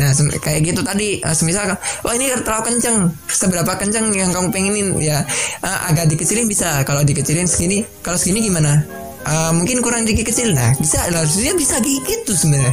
Nah, 0.00 0.16
kayak 0.16 0.64
gitu 0.64 0.80
tadi, 0.80 1.20
uh, 1.20 1.36
semisal, 1.36 1.76
oh 1.76 2.12
ini 2.16 2.32
terlalu 2.40 2.72
kenceng, 2.72 3.12
seberapa 3.28 3.68
kenceng 3.76 4.08
yang 4.16 4.32
kamu 4.32 4.48
pengenin 4.48 4.96
ya, 4.96 5.20
uh, 5.60 5.92
agak 5.92 6.08
dikecilin 6.08 6.48
bisa. 6.48 6.80
Kalau 6.88 7.04
dikecilin 7.04 7.44
segini, 7.44 7.84
kalau 8.00 8.16
segini 8.16 8.40
gimana? 8.40 8.80
Uh, 9.20 9.52
mungkin 9.52 9.84
kurang 9.84 10.08
dikit 10.08 10.32
kecil, 10.32 10.56
nah 10.56 10.72
bisa, 10.80 11.04
harusnya 11.04 11.52
bisa 11.52 11.76
gitu 11.84 12.32
sebenarnya. 12.32 12.72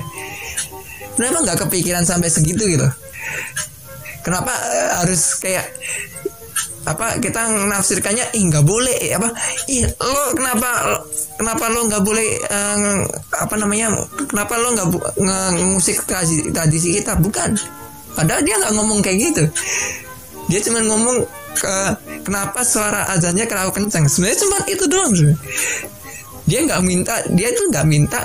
Kenapa 1.20 1.44
nggak 1.44 1.58
kepikiran 1.68 2.08
sampai 2.08 2.32
segitu 2.32 2.64
gitu? 2.64 2.88
Kenapa 4.24 4.56
uh, 4.56 5.04
harus 5.04 5.36
kayak 5.44 5.68
apa 6.88 7.20
kita 7.20 7.52
menafsirkannya 7.52 8.32
ih 8.32 8.44
nggak 8.48 8.64
boleh 8.64 9.12
apa 9.12 9.28
ih 9.68 9.84
lo 9.84 10.24
kenapa 10.32 11.04
kenapa 11.36 11.64
lo 11.68 11.84
nggak 11.92 12.04
boleh 12.04 12.30
uh, 12.48 13.04
apa 13.44 13.56
namanya 13.60 13.92
kenapa 14.32 14.56
lo 14.56 14.72
nggak 14.72 14.88
musik 15.68 16.04
tradisi, 16.08 16.50
tradisi 16.50 16.90
kita? 16.98 17.20
Bukan. 17.20 17.54
Padahal 18.18 18.42
dia 18.42 18.58
nggak 18.58 18.74
ngomong 18.74 19.00
kayak 19.06 19.18
gitu. 19.30 19.44
Dia 20.50 20.60
cuma 20.66 20.82
ngomong 20.82 21.22
ke 21.58 21.76
kenapa 22.26 22.66
suara 22.66 23.06
azannya 23.14 23.46
terlalu 23.46 23.72
kencang? 23.78 24.10
Sebenarnya 24.10 24.40
cuma 24.42 24.58
itu 24.66 24.84
doang 24.90 25.12
sebenernya. 25.14 25.40
dia 26.48 26.64
nggak 26.64 26.80
minta 26.80 27.14
dia 27.36 27.52
tuh 27.52 27.68
nggak 27.68 27.86
minta 27.86 28.20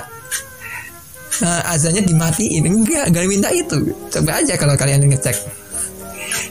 uh, 1.43 1.61
azannya 1.73 2.01
dimatiin. 2.07 2.63
Enggak 2.65 3.11
nggak 3.11 3.25
minta 3.29 3.49
itu. 3.51 3.77
Coba 4.09 4.39
aja 4.39 4.57
kalau 4.57 4.73
kalian 4.79 5.05
ngecek 5.05 5.62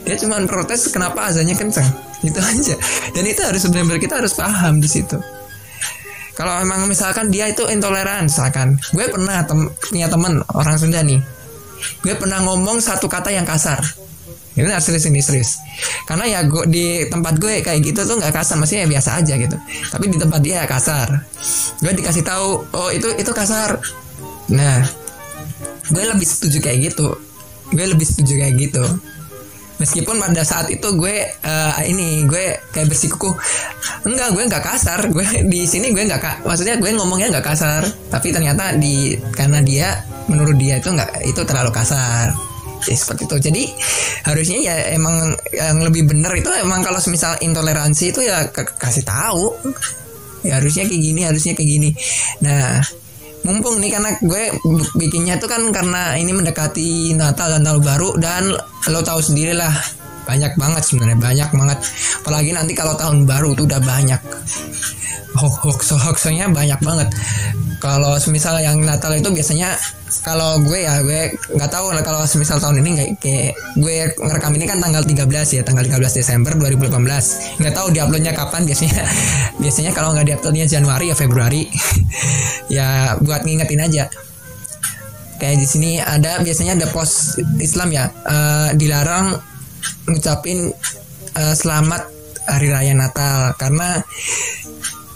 dia 0.03 0.15
cuma 0.19 0.39
protes 0.43 0.91
kenapa 0.91 1.31
azannya 1.31 1.55
kencang? 1.55 1.87
Itu 2.23 2.39
aja. 2.39 2.75
Dan 3.15 3.23
itu 3.23 3.39
harus 3.43 3.63
benar-benar 3.67 3.99
kita 4.03 4.19
harus 4.19 4.35
paham 4.35 4.83
di 4.83 4.87
situ. 4.91 5.15
Kalau 6.33 6.59
emang 6.59 6.89
misalkan 6.89 7.29
dia 7.29 7.47
itu 7.47 7.63
intoleran 7.69 8.25
misalkan. 8.27 8.75
Gue 8.91 9.05
pernah 9.07 9.45
tem 9.45 9.69
punya 9.69 10.09
temen 10.09 10.41
orang 10.51 10.75
Sunda 10.75 10.99
nih. 11.05 11.21
Gue 12.01 12.15
pernah 12.17 12.41
ngomong 12.43 12.83
satu 12.83 13.05
kata 13.05 13.31
yang 13.31 13.45
kasar. 13.45 13.79
Ini 14.53 14.69
harus 14.69 14.85
serius 14.85 15.09
ini 15.09 15.21
serius. 15.21 15.57
Karena 16.05 16.29
ya 16.29 16.39
gue, 16.45 16.69
di 16.69 17.05
tempat 17.09 17.41
gue 17.41 17.61
kayak 17.65 17.79
gitu 17.81 18.05
tuh 18.05 18.17
nggak 18.21 18.33
kasar 18.33 18.57
maksudnya 18.57 18.85
ya 18.85 18.89
biasa 18.97 19.09
aja 19.23 19.33
gitu. 19.39 19.57
Tapi 19.93 20.05
di 20.09 20.17
tempat 20.17 20.41
dia 20.41 20.65
kasar. 20.65 21.07
Gue 21.79 21.93
dikasih 21.95 22.23
tahu 22.25 22.65
oh 22.75 22.89
itu 22.91 23.07
itu 23.17 23.31
kasar. 23.33 23.77
Nah 24.51 24.83
gue 25.89 26.03
lebih 26.05 26.25
setuju 26.25 26.59
kayak 26.59 26.91
gitu. 26.91 27.13
Gue 27.71 27.85
lebih 27.87 28.05
setuju 28.05 28.41
kayak 28.41 28.53
gitu 28.57 28.85
meskipun 29.81 30.21
pada 30.21 30.43
saat 30.45 30.69
itu 30.69 30.85
gue 30.95 31.15
uh, 31.45 31.73
ini 31.85 32.23
gue 32.29 32.61
kayak 32.71 32.87
bersikuku 32.87 33.33
enggak 34.05 34.29
gue 34.31 34.43
nggak 34.45 34.63
kasar 34.63 34.99
gue 35.09 35.25
di 35.53 35.65
sini 35.65 35.89
gue 35.89 36.03
nggak 36.05 36.45
maksudnya 36.45 36.77
gue 36.77 36.89
ngomongnya 36.93 37.39
nggak 37.39 37.47
kasar 37.53 37.81
tapi 38.13 38.29
ternyata 38.29 38.77
di 38.77 39.17
karena 39.33 39.59
dia 39.65 40.13
menurut 40.27 40.55
dia 40.55 40.79
itu 40.79 40.89
nggak 40.91 41.27
itu 41.27 41.41
terlalu 41.43 41.71
kasar. 41.73 42.31
Ya, 42.83 42.95
seperti 42.99 43.23
itu. 43.31 43.35
Jadi 43.39 43.63
harusnya 44.27 44.57
ya 44.59 44.75
emang 44.91 45.31
yang 45.55 45.79
lebih 45.79 46.03
benar 46.03 46.35
itu 46.35 46.51
emang 46.51 46.83
kalau 46.83 46.99
misal 47.07 47.39
intoleransi 47.39 48.11
itu 48.11 48.19
ya 48.27 48.43
kasih 48.51 49.07
tahu. 49.07 49.55
Ya 50.43 50.59
harusnya 50.59 50.83
kayak 50.83 51.01
gini 51.01 51.21
harusnya 51.23 51.55
kayak 51.55 51.69
gini. 51.69 51.89
Nah 52.43 52.83
mumpung 53.43 53.79
nih 53.79 53.91
karena 53.91 54.11
gue 54.23 54.43
bikinnya 54.95 55.35
tuh 55.35 55.51
kan 55.51 55.63
karena 55.71 56.15
ini 56.15 56.31
mendekati 56.31 57.11
Natal 57.15 57.59
dan 57.59 57.63
Tahun 57.67 57.83
Baru 57.83 58.15
dan 58.15 58.51
lo 58.91 58.99
tahu 58.99 59.19
sendiri 59.23 59.55
lah 59.55 59.71
banyak 60.23 60.55
banget 60.55 60.83
sebenarnya 60.87 61.19
banyak 61.19 61.49
banget. 61.51 61.79
Apalagi 62.23 62.51
nanti 62.55 62.73
kalau 62.75 62.95
tahun 62.95 63.27
baru 63.27 63.55
tuh 63.55 63.67
udah 63.67 63.81
banyak. 63.83 64.21
Hoax 65.33 65.91
hoaxnya 65.97 66.47
banyak 66.51 66.79
banget. 66.79 67.09
Kalau 67.81 68.15
semisal 68.15 68.61
yang 68.63 68.79
Natal 68.79 69.11
itu 69.17 69.27
biasanya 69.33 69.75
kalau 70.21 70.61
gue 70.61 70.85
ya 70.85 71.01
gue 71.01 71.33
nggak 71.57 71.71
tahu 71.73 71.89
lah 71.89 72.05
kalau 72.05 72.21
semisal 72.23 72.61
tahun 72.61 72.85
ini 72.85 72.91
kayak, 72.95 73.11
kayak 73.17 73.51
gue 73.81 73.95
ngerekam 74.13 74.53
ini 74.55 74.65
kan 74.69 74.77
tanggal 74.77 75.01
13 75.01 75.57
ya 75.57 75.61
tanggal 75.65 75.83
13 75.89 76.21
Desember 76.21 76.53
2018 76.53 77.59
nggak 77.59 77.73
tahu 77.73 77.87
diuploadnya 77.89 78.31
kapan 78.37 78.61
biasanya 78.63 79.03
biasanya 79.57 79.91
kalau 79.91 80.13
nggak 80.13 80.29
diuploadnya 80.29 80.65
Januari 80.69 81.11
ya 81.11 81.15
Februari. 81.17 81.67
Ya 82.71 83.19
buat 83.21 83.43
ngingetin 83.45 83.85
aja 83.85 84.09
kayak 85.43 85.59
di 85.59 85.67
sini 85.67 85.91
ada 85.99 86.39
biasanya 86.39 86.79
ada 86.79 86.87
post 86.87 87.35
Islam 87.59 87.91
ya. 87.91 88.07
Uh, 88.23 88.71
dilarang 88.79 89.35
ngucapin 90.07 90.71
uh, 91.35 91.51
selamat 91.51 92.07
hari 92.47 92.71
raya 92.71 92.95
Natal. 92.95 93.51
Karena 93.59 93.99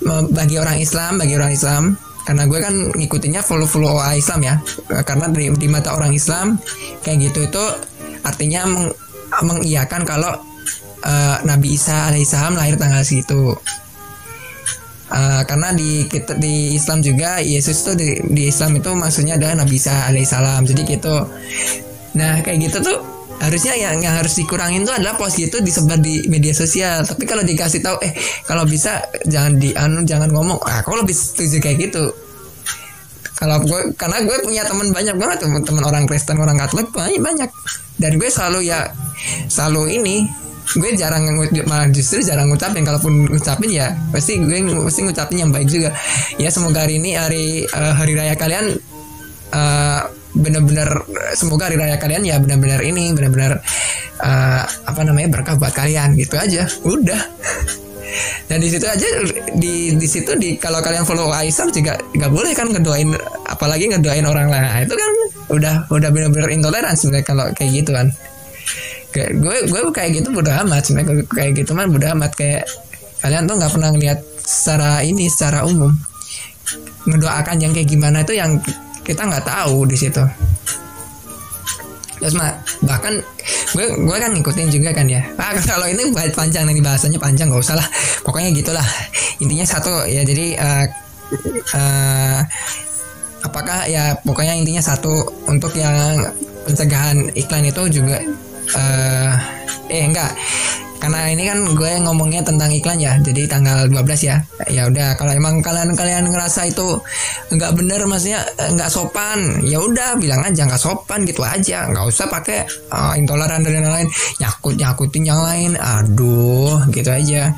bagi 0.08 0.60
orang 0.60 0.84
Islam 0.84 1.16
bagi 1.16 1.36
orang 1.40 1.52
Islam 1.56 1.84
karena 2.28 2.44
gue 2.44 2.60
kan 2.60 2.76
ngikutinnya 2.92 3.40
follow 3.40 3.64
follow 3.64 4.04
Islam 4.12 4.44
ya. 4.44 4.60
Karena 5.08 5.32
di, 5.32 5.48
di 5.56 5.68
mata 5.72 5.96
orang 5.96 6.12
Islam 6.12 6.60
kayak 7.08 7.32
gitu 7.32 7.48
itu 7.48 7.64
artinya 8.28 8.68
meng, 8.68 8.92
mengiyakan 9.48 10.04
kalau 10.04 10.36
uh, 11.08 11.38
Nabi 11.48 11.80
Isa 11.80 12.12
alaihissalam 12.12 12.60
lahir 12.60 12.76
tanggal 12.76 13.00
segitu 13.08 13.56
uh, 15.12 15.42
karena 15.48 15.74
di 15.74 16.06
kita 16.08 16.36
di 16.36 16.76
Islam 16.76 17.00
juga 17.04 17.40
Yesus 17.40 17.84
tuh 17.84 17.96
di, 17.96 18.20
di 18.28 18.52
Islam 18.52 18.78
itu 18.80 18.90
maksudnya 18.94 19.36
adalah 19.40 19.64
Nabi 19.64 19.76
Isa 19.80 20.08
alaihissalam 20.08 20.68
jadi 20.68 20.82
gitu. 20.88 21.16
Nah 22.18 22.42
kayak 22.44 22.58
gitu 22.72 22.78
tuh 22.84 22.98
harusnya 23.38 23.78
yang 23.78 24.02
yang 24.02 24.18
harus 24.18 24.34
dikurangin 24.34 24.82
tuh 24.82 24.98
adalah 24.98 25.14
post 25.14 25.38
gitu 25.38 25.62
disebar 25.62 26.02
di 26.02 26.26
media 26.28 26.52
sosial. 26.52 27.06
Tapi 27.06 27.24
kalau 27.24 27.46
dikasih 27.46 27.82
tahu 27.86 27.98
eh 28.02 28.14
kalau 28.46 28.66
bisa 28.66 29.04
jangan 29.30 29.56
di 29.62 29.72
anu 29.78 30.04
jangan 30.04 30.30
ngomong 30.34 30.58
ah 30.66 30.82
kalau 30.82 31.06
lebih 31.06 31.14
setuju 31.14 31.62
kayak 31.62 31.90
gitu. 31.90 32.10
Kalau 33.38 33.62
gue 33.62 33.94
karena 33.94 34.18
gue 34.26 34.38
punya 34.42 34.66
teman 34.66 34.90
banyak 34.90 35.14
banget 35.14 35.46
teman-teman 35.46 35.84
orang 35.86 36.04
Kristen 36.10 36.42
orang 36.42 36.58
Katolik 36.58 36.90
banyak 36.90 37.22
banyak. 37.22 37.50
Dan 38.02 38.18
gue 38.18 38.30
selalu 38.34 38.66
ya 38.66 38.90
selalu 39.46 40.02
ini 40.02 40.26
gue 40.76 40.90
jarang 41.00 41.24
malah 41.64 41.88
justru 41.94 42.20
jarang 42.20 42.52
ngucapin. 42.52 42.84
Kalaupun 42.84 43.32
ngucapin 43.32 43.72
ya 43.72 43.96
pasti 44.12 44.36
gue 44.42 44.60
pasti 44.84 45.02
ngucapin 45.08 45.38
yang 45.48 45.52
baik 45.54 45.68
juga. 45.72 45.96
Ya 46.36 46.52
semoga 46.52 46.84
hari 46.84 47.00
ini 47.00 47.16
hari 47.16 47.64
uh, 47.72 47.94
hari 47.96 48.14
raya 48.20 48.36
kalian 48.36 48.76
uh, 49.56 50.02
benar-benar 50.36 51.08
semoga 51.34 51.72
hari 51.72 51.80
raya 51.80 51.96
kalian 51.96 52.28
ya 52.28 52.36
benar-benar 52.38 52.84
ini 52.84 53.16
benar-benar 53.16 53.64
uh, 54.20 54.64
apa 54.68 55.02
namanya 55.08 55.32
berkah 55.32 55.56
buat 55.56 55.72
kalian. 55.72 56.20
Gitu 56.20 56.36
aja. 56.36 56.68
Udah. 56.84 57.22
Dan 58.48 58.64
di 58.64 58.72
situ 58.72 58.88
aja 58.88 59.08
di 59.60 59.94
di 59.94 60.08
situ 60.08 60.32
di 60.40 60.58
kalau 60.58 60.82
kalian 60.82 61.06
follow 61.06 61.30
Aisyah 61.30 61.70
juga 61.70 61.94
nggak 62.16 62.32
boleh 62.32 62.52
kan 62.56 62.72
ngedoain 62.72 63.14
apalagi 63.46 63.92
ngedoain 63.94 64.26
orang 64.26 64.50
lain. 64.50 64.64
Nah, 64.64 64.82
itu 64.82 64.96
kan 64.96 65.12
udah 65.48 65.76
udah 65.92 66.10
benar-benar 66.12 66.50
intoleran 66.52 66.96
sebenarnya 66.96 67.26
kalau 67.28 67.46
kayak 67.56 67.72
gitu 67.84 67.92
kan 67.96 68.12
kayak 69.18 69.32
gue 69.42 69.56
gue 69.66 69.82
kayak 69.90 70.12
gitu 70.22 70.30
bodo 70.30 70.54
amat. 70.54 70.82
Sebenarnya 70.86 71.26
kayak 71.34 71.52
gitu 71.58 71.74
mah 71.74 71.90
bodo 71.90 72.06
amat. 72.14 72.32
Kayak 72.38 72.70
kalian 73.26 73.50
tuh 73.50 73.56
nggak 73.58 73.72
pernah 73.74 73.90
ngeliat 73.90 74.20
secara 74.46 75.02
ini 75.02 75.26
secara 75.26 75.66
umum. 75.66 75.90
Ngedoakan 77.10 77.58
yang 77.58 77.74
kayak 77.74 77.90
gimana 77.90 78.22
itu 78.22 78.38
yang 78.38 78.62
kita 79.02 79.26
nggak 79.26 79.46
tahu 79.50 79.90
di 79.90 79.98
situ. 79.98 80.22
Terus 82.18 82.34
mah 82.34 82.54
bahkan 82.86 83.14
gue 83.74 83.86
gue 83.98 84.18
kan 84.22 84.32
ngikutin 84.38 84.70
juga 84.70 84.94
kan 84.94 85.10
ya. 85.10 85.26
Ah, 85.42 85.58
kalau 85.70 85.90
ini 85.90 86.14
panjang 86.14 86.70
nih 86.70 86.84
bahasanya 86.86 87.18
panjang 87.18 87.50
nggak 87.50 87.64
usah 87.66 87.78
lah. 87.78 87.88
Pokoknya 88.22 88.54
gitulah. 88.54 88.86
Intinya 89.42 89.66
satu 89.66 90.06
ya 90.06 90.22
jadi 90.22 90.58
uh, 90.58 90.86
uh, 91.74 92.40
apakah 93.46 93.88
ya 93.88 94.18
pokoknya 94.26 94.58
intinya 94.58 94.84
satu 94.84 95.24
untuk 95.48 95.72
yang 95.78 96.26
pencegahan 96.68 97.32
iklan 97.38 97.70
itu 97.70 98.02
juga 98.02 98.20
uh, 98.76 99.34
eh 99.88 100.04
enggak. 100.04 100.32
Karena 100.98 101.30
ini 101.30 101.46
kan 101.46 101.62
gue 101.78 101.92
ngomongnya 102.02 102.42
tentang 102.42 102.74
iklan 102.74 102.98
ya 102.98 103.22
jadi 103.22 103.46
tanggal 103.46 103.86
12 103.86 104.02
ya. 104.28 104.42
Ya 104.66 104.90
udah 104.90 105.14
kalau 105.14 105.30
emang 105.30 105.62
kalian 105.62 105.94
kalian 105.94 106.34
ngerasa 106.34 106.68
itu 106.68 106.98
nggak 107.54 107.72
bener 107.78 108.02
maksudnya 108.10 108.42
nggak 108.58 108.90
sopan 108.90 109.62
ya 109.62 109.78
udah 109.78 110.18
bilang 110.18 110.42
aja 110.42 110.66
nggak 110.66 110.82
sopan 110.82 111.22
gitu 111.24 111.46
aja. 111.46 111.86
Nggak 111.88 112.06
usah 112.10 112.26
pakai 112.28 112.66
uh, 112.90 113.14
intoleran 113.14 113.62
dan 113.62 113.78
lain-lain. 113.78 114.10
Nyakut 114.42 114.74
nyakutin 114.74 115.24
yang 115.24 115.42
lain 115.46 115.78
aduh 115.78 116.82
gitu 116.90 117.10
aja. 117.14 117.54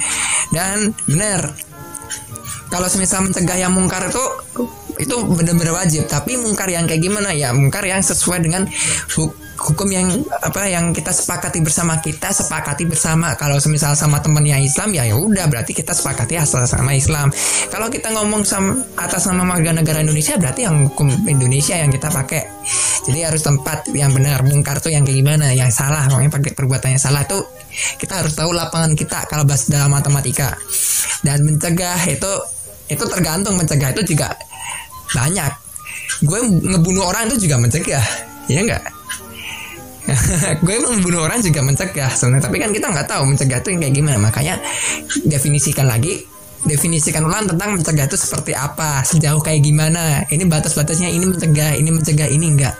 Dan 0.51 0.92
bener. 1.08 1.56
Kalau 2.70 2.86
semisal 2.86 3.25
mencegah 3.25 3.58
yang 3.58 3.74
mungkar 3.74 4.06
itu 4.06 4.24
itu 5.00 5.16
benar-benar 5.25 5.74
wajib. 5.80 6.06
Tapi 6.06 6.38
mungkar 6.38 6.70
yang 6.70 6.86
kayak 6.86 7.01
gimana? 7.01 7.34
Ya 7.34 7.50
mungkar 7.56 7.82
yang 7.88 8.04
sesuai 8.04 8.46
dengan 8.46 8.68
hukum 9.16 9.49
yang 9.92 10.24
apa 10.39 10.66
yang 10.72 10.96
kita 10.96 11.12
sepakati 11.12 11.60
bersama 11.60 12.00
kita 12.00 12.32
sepakati 12.32 12.88
bersama. 12.88 13.36
Kalau 13.36 13.60
semisal 13.60 13.93
sama 13.93 14.24
temen 14.24 14.43
yang 14.48 14.63
Islam 14.63 14.95
ya 14.95 15.12
udah 15.12 15.45
berarti 15.52 15.76
kita 15.76 15.91
sepakati 15.91 16.39
asal 16.39 16.63
sama 16.63 16.95
Islam. 16.95 17.30
Kalau 17.67 17.91
kita 17.91 18.12
ngomong 18.15 18.48
sama 18.48 18.80
atas 18.95 19.28
nama 19.28 19.43
warga 19.43 19.76
negara 19.76 20.00
Indonesia 20.00 20.39
berarti 20.39 20.63
yang 20.63 20.88
hukum 20.88 21.12
Indonesia 21.28 21.76
yang 21.76 21.91
kita 21.91 22.08
pakai. 22.08 22.43
Jadi 23.10 23.19
harus 23.24 23.41
tempat 23.43 23.89
yang 23.91 24.15
benar 24.15 24.43
mungkar 24.48 24.80
tuh 24.80 24.91
yang 24.93 25.04
kayak 25.04 25.19
gimana 25.19 25.52
yang 25.52 25.72
salah 25.72 26.08
makanya 26.08 26.39
pakai 26.39 26.52
perbuatan 26.56 26.89
yang 26.95 27.04
salah. 27.04 27.24
Tuh 27.28 27.43
kita 28.00 28.24
harus 28.24 28.34
tahu 28.36 28.56
lapangan 28.56 28.95
kita 28.95 29.28
kalau 29.28 29.43
bahas 29.43 29.67
dalam 29.67 29.91
matematika. 29.91 30.56
Dan 31.19 31.43
mencegah 31.43 32.00
itu 32.08 32.32
itu 32.89 33.04
tergantung 33.06 33.60
mencegah 33.60 33.91
itu 33.91 34.15
juga 34.15 34.32
banyak. 35.12 35.52
Gue 36.24 36.39
ngebunuh 36.43 37.06
orang 37.06 37.28
itu 37.32 37.48
juga 37.48 37.60
mencegah 37.62 38.06
ya 38.50 38.65
enggak 38.65 38.99
gue 40.66 40.76
membunuh 40.82 41.28
orang 41.28 41.44
juga 41.44 41.62
mencegah 41.62 42.10
sebenarnya 42.12 42.50
tapi 42.50 42.58
kan 42.58 42.70
kita 42.74 42.88
nggak 42.90 43.08
tahu 43.08 43.24
mencegah 43.30 43.60
itu 43.62 43.70
yang 43.76 43.82
kayak 43.84 43.96
gimana. 43.96 44.18
Makanya 44.18 44.56
definisikan 45.28 45.86
lagi 45.86 46.24
definisikan 46.60 47.24
ulang 47.24 47.48
tentang 47.48 47.80
mencegah 47.80 48.04
itu 48.04 48.18
seperti 48.20 48.52
apa 48.52 49.04
sejauh 49.06 49.40
kayak 49.40 49.62
gimana. 49.64 50.24
Ini 50.28 50.44
batas-batasnya 50.50 51.10
ini 51.12 51.26
mencegah 51.30 51.78
ini 51.78 51.90
mencegah 51.92 52.28
ini 52.28 52.46
enggak 52.52 52.76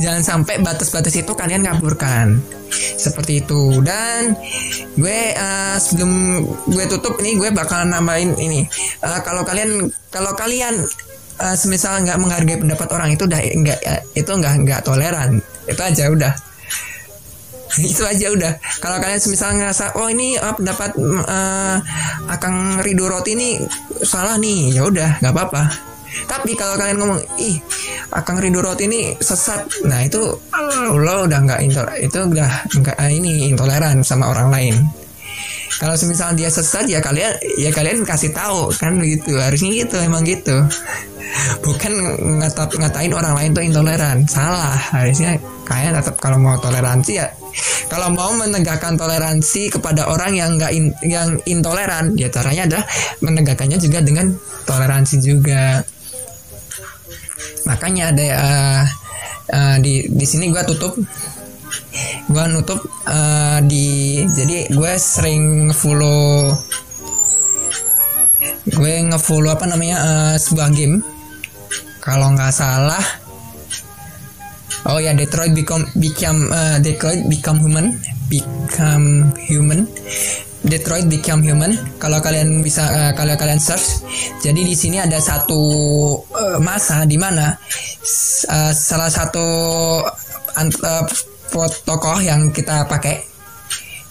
jangan 0.00 0.22
sampai 0.24 0.64
batas-batas 0.64 1.12
itu 1.12 1.32
kalian 1.36 1.62
kaburkan 1.62 2.40
seperti 2.96 3.44
itu. 3.44 3.84
Dan 3.84 4.34
gue 4.96 5.20
uh, 5.36 5.76
sebelum 5.76 6.42
gue 6.66 6.84
tutup 6.88 7.20
ini 7.20 7.36
gue 7.36 7.52
bakal 7.52 7.84
nambahin 7.84 8.34
ini. 8.40 8.64
Uh, 9.04 9.20
kalau 9.20 9.44
kalian 9.44 9.92
kalau 10.08 10.32
kalian 10.34 10.80
uh, 11.38 11.56
semisal 11.56 12.00
nggak 12.00 12.18
menghargai 12.18 12.58
pendapat 12.58 12.88
orang 12.90 13.12
itu 13.12 13.28
udah 13.28 13.40
nggak 13.40 13.78
itu 14.16 14.30
nggak 14.30 14.54
nggak 14.66 14.80
toleran. 14.82 15.38
Itu 15.68 15.80
aja 15.84 16.08
udah 16.10 16.32
itu 17.90 18.02
aja 18.02 18.26
udah. 18.34 18.52
Kalau 18.82 18.96
kalian 18.98 19.20
misalnya 19.30 19.56
ngerasa 19.66 19.84
oh 19.98 20.08
ini 20.10 20.34
uh, 20.38 20.54
pendapat 20.54 20.90
uh, 20.98 21.76
akang 22.26 22.82
Ridho 22.82 23.06
Roti 23.06 23.38
ini 23.38 23.62
salah 24.02 24.34
nih 24.40 24.74
ya 24.74 24.82
udah 24.86 25.22
nggak 25.22 25.34
apa-apa. 25.34 25.64
Tapi 26.26 26.58
kalau 26.58 26.74
kalian 26.74 26.98
ngomong 26.98 27.20
ih 27.38 27.62
akang 28.10 28.42
Ridho 28.42 28.58
Roti 28.58 28.90
ini 28.90 29.14
sesat 29.22 29.86
nah 29.86 30.02
itu 30.02 30.18
lo 30.98 31.16
udah 31.30 31.38
nggak 31.46 31.60
itu 32.02 32.18
udah 32.18 32.50
nggak 32.66 32.96
ini 33.14 33.54
intoleran 33.54 34.02
sama 34.02 34.34
orang 34.34 34.50
lain. 34.50 34.74
Kalau 35.78 35.96
misalnya 35.96 36.36
dia 36.44 36.50
sesat 36.50 36.84
ya 36.90 37.00
kalian 37.00 37.32
ya 37.56 37.70
kalian 37.70 38.02
kasih 38.02 38.34
tahu 38.34 38.74
kan 38.74 38.98
gitu. 39.00 39.38
Harusnya 39.38 39.70
gitu 39.86 39.96
emang 40.02 40.26
gitu. 40.26 40.66
Bukan 41.62 41.92
ngata 42.42 42.66
ngatain 42.74 43.14
orang 43.14 43.32
lain 43.38 43.50
tuh 43.54 43.64
intoleran. 43.64 44.18
Salah. 44.26 44.76
Harusnya 44.76 45.38
kayak 45.64 46.02
tetap 46.02 46.18
kalau 46.18 46.36
mau 46.36 46.58
toleransi 46.58 47.22
ya 47.22 47.30
kalau 47.90 48.14
mau 48.14 48.30
menegakkan 48.38 48.94
toleransi 48.94 49.74
kepada 49.74 50.06
orang 50.06 50.32
yang 50.38 50.50
nggak 50.54 50.72
in, 50.72 50.94
yang 51.02 51.34
intoleran 51.42 52.14
ya 52.14 52.30
caranya 52.30 52.70
adalah 52.70 52.86
menegakkannya 53.18 53.78
juga 53.82 53.98
dengan 53.98 54.30
toleransi 54.62 55.16
juga. 55.18 55.82
Makanya 57.66 58.14
ada 58.14 58.26
uh, 58.30 58.82
uh, 59.50 59.76
di 59.82 60.06
di 60.06 60.26
sini 60.26 60.54
gue 60.54 60.62
tutup. 60.70 60.94
Gue 62.30 62.44
nutup 62.46 62.78
uh, 63.10 63.58
di 63.66 64.22
jadi 64.30 64.70
gue 64.70 64.92
sering 64.94 65.74
follow 65.74 66.54
gue 68.70 68.92
ngefollow 69.10 69.50
apa 69.50 69.66
namanya 69.66 69.96
uh, 69.98 70.34
sebuah 70.38 70.70
game. 70.70 71.02
Kalau 72.00 72.32
nggak 72.32 72.54
salah 72.54 73.02
oh 74.86 74.98
ya 75.02 75.12
Detroit 75.12 75.52
become 75.52 75.84
become 75.98 76.48
uh, 76.48 76.78
Detroit 76.80 77.26
become 77.26 77.60
human. 77.60 77.98
Become 78.30 79.34
human. 79.36 79.90
Detroit 80.60 81.08
become 81.08 81.40
human. 81.40 81.74
Kalau 81.96 82.20
kalian 82.20 82.60
bisa 82.60 82.84
uh, 82.84 83.12
kalau 83.16 83.32
kalian 83.34 83.58
search 83.58 84.04
jadi 84.44 84.60
di 84.60 84.76
sini 84.76 85.00
ada 85.00 85.16
satu 85.16 85.60
uh, 86.20 86.58
masa 86.60 87.08
di 87.08 87.16
mana 87.16 87.56
uh, 88.48 88.72
salah 88.72 89.08
satu 89.08 89.46
uh, 90.54 91.04
tokoh 91.84 92.18
yang 92.20 92.52
kita 92.52 92.84
pakai 92.84 93.24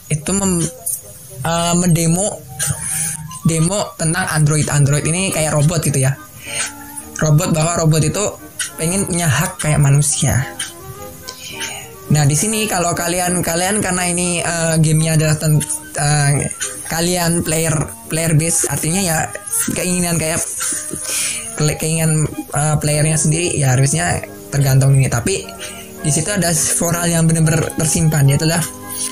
itu 0.09 0.31
mem, 0.33 0.57
uh, 1.45 1.73
mendemo 1.77 2.41
demo 3.45 3.93
tentang 3.95 4.25
Android. 4.29 4.67
Android 4.69 5.05
ini 5.05 5.29
kayak 5.33 5.53
robot 5.53 5.85
gitu 5.85 6.01
ya. 6.01 6.17
Robot 7.21 7.53
bahwa 7.53 7.85
robot 7.85 8.01
itu 8.05 8.23
pengen 8.79 9.03
punya 9.03 9.27
hak 9.27 9.59
kayak 9.59 9.83
manusia. 9.83 10.39
Nah 12.09 12.25
di 12.25 12.33
sini 12.33 12.65
kalau 12.65 12.95
kalian 12.95 13.43
kalian 13.45 13.83
karena 13.83 14.03
ini 14.09 14.41
uh, 14.41 14.79
gamenya 14.81 15.19
adalah 15.19 15.35
uh, 15.99 16.31
kalian 16.89 17.45
player 17.45 17.75
player 18.09 18.33
base 18.33 18.65
artinya 18.65 19.01
ya 19.03 19.17
keinginan 19.77 20.17
kayak 20.17 20.41
keinginan 21.77 22.25
uh, 22.57 22.79
playernya 22.81 23.13
sendiri 23.13 23.53
ya 23.53 23.77
harusnya 23.77 24.25
tergantung 24.49 24.97
ini 24.97 25.05
tapi 25.05 25.45
di 26.01 26.09
situ 26.09 26.33
ada 26.33 26.49
moral 26.81 27.05
yang 27.05 27.23
benar-benar 27.29 27.69
tersimpan 27.77 28.25
yaitu 28.25 28.49
lah 28.49 28.63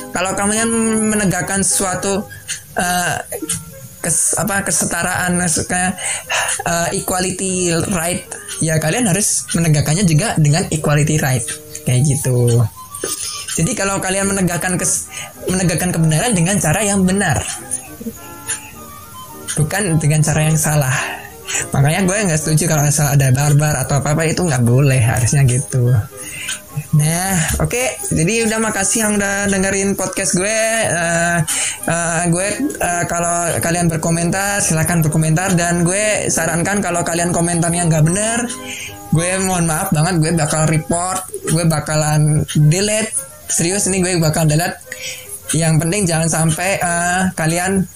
kalau 0.10 0.34
kalian 0.34 0.72
menegakkan 1.14 1.62
suatu 1.62 2.26
uh, 2.80 3.16
kes, 4.08 4.40
apa 4.40 4.64
kesetaraan 4.64 5.36
maksudnya 5.36 6.00
uh, 6.64 6.88
equality 6.96 7.76
right. 7.92 8.24
Ya 8.64 8.80
kalian 8.80 9.12
harus 9.12 9.44
menegakkannya 9.52 10.08
juga 10.08 10.40
dengan 10.40 10.64
equality 10.72 11.20
right. 11.20 11.44
Kayak 11.84 12.08
gitu. 12.08 12.64
Jadi 13.60 13.72
kalau 13.76 14.00
kalian 14.00 14.32
menegakkan 14.32 14.80
kes, 14.80 15.12
menegakkan 15.52 15.92
kebenaran 15.92 16.32
dengan 16.32 16.56
cara 16.58 16.80
yang 16.80 17.04
benar. 17.04 17.44
Bukan 19.60 20.00
dengan 20.00 20.24
cara 20.24 20.48
yang 20.48 20.56
salah. 20.56 20.96
Makanya 21.76 22.04
gue 22.08 22.18
nggak 22.32 22.40
setuju 22.40 22.64
kalau 22.72 22.84
asal 22.88 23.08
ada 23.08 23.32
barbar 23.32 23.84
atau 23.84 24.04
apa 24.04 24.16
apa 24.16 24.24
itu 24.28 24.44
nggak 24.44 24.68
boleh 24.68 25.00
harusnya 25.00 25.48
gitu 25.48 25.96
Nah, 26.96 27.36
oke. 27.62 27.70
Okay. 27.70 27.88
Jadi 28.14 28.48
udah 28.48 28.60
makasih 28.62 29.00
yang 29.06 29.12
udah 29.20 29.50
dengerin 29.52 29.94
podcast 29.94 30.38
gue. 30.38 30.60
Uh, 30.90 31.40
uh, 31.90 32.22
gue 32.30 32.48
uh, 32.82 33.04
kalau 33.06 33.54
kalian 33.62 33.92
berkomentar 33.92 34.64
silahkan 34.64 35.02
berkomentar 35.02 35.54
dan 35.54 35.86
gue 35.86 36.30
sarankan 36.32 36.80
kalau 36.80 37.02
kalian 37.04 37.36
komentarnya 37.36 37.90
nggak 37.90 38.06
bener, 38.06 38.40
gue 39.12 39.30
mohon 39.44 39.66
maaf 39.68 39.90
banget 39.94 40.16
gue 40.22 40.32
bakal 40.38 40.64
report, 40.70 41.26
gue 41.50 41.64
bakalan 41.68 42.44
delete. 42.56 43.14
Serius 43.48 43.88
ini 43.88 44.04
gue 44.04 44.20
bakal 44.20 44.48
delete. 44.48 44.80
Yang 45.56 45.74
penting 45.80 46.02
jangan 46.04 46.28
sampai 46.28 46.76
uh, 46.84 47.32
kalian 47.36 47.88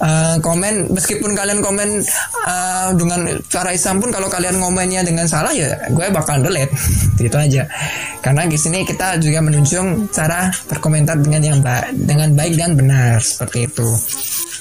uh, 0.00 0.36
komen 0.40 0.90
meskipun 0.90 1.36
kalian 1.36 1.60
komen 1.60 2.02
uh, 2.48 2.90
dengan 2.96 3.38
cara 3.46 3.70
Islam 3.70 4.00
pun 4.02 4.10
kalau 4.10 4.26
kalian 4.26 4.58
ngomennya 4.58 5.04
dengan 5.06 5.28
salah 5.28 5.52
ya 5.52 5.76
gue 5.92 6.06
bakal 6.10 6.40
delete 6.40 6.72
gitu 7.22 7.36
aja 7.36 7.68
karena 8.24 8.48
di 8.48 8.56
sini 8.56 8.82
kita 8.82 9.20
juga 9.20 9.44
menunjukkan 9.44 10.10
cara 10.10 10.50
berkomentar 10.66 11.20
dengan 11.20 11.42
yang 11.44 11.58
ba 11.60 11.86
dengan 11.92 12.32
baik 12.34 12.56
dan 12.56 12.74
benar 12.74 13.20
seperti 13.20 13.68
itu 13.68 13.88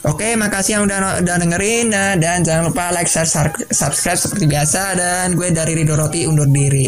Oke, 0.07 0.31
makasih 0.39 0.79
yang 0.79 0.83
udah 0.87 1.19
udah 1.19 1.35
dengerin 1.43 1.91
nah, 1.91 2.15
dan 2.15 2.39
jangan 2.39 2.71
lupa 2.71 2.87
like, 2.95 3.11
share, 3.11 3.27
subscribe 3.27 4.15
seperti 4.15 4.47
biasa 4.47 4.95
dan 4.95 5.35
gue 5.35 5.51
dari 5.51 5.75
Rido 5.75 5.99
Roti 5.99 6.23
undur 6.23 6.47
diri. 6.47 6.87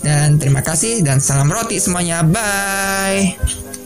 Dan 0.00 0.40
terima 0.40 0.64
kasih 0.64 1.04
dan 1.04 1.20
salam 1.20 1.52
roti 1.52 1.76
semuanya. 1.76 2.24
Bye. 2.24 3.85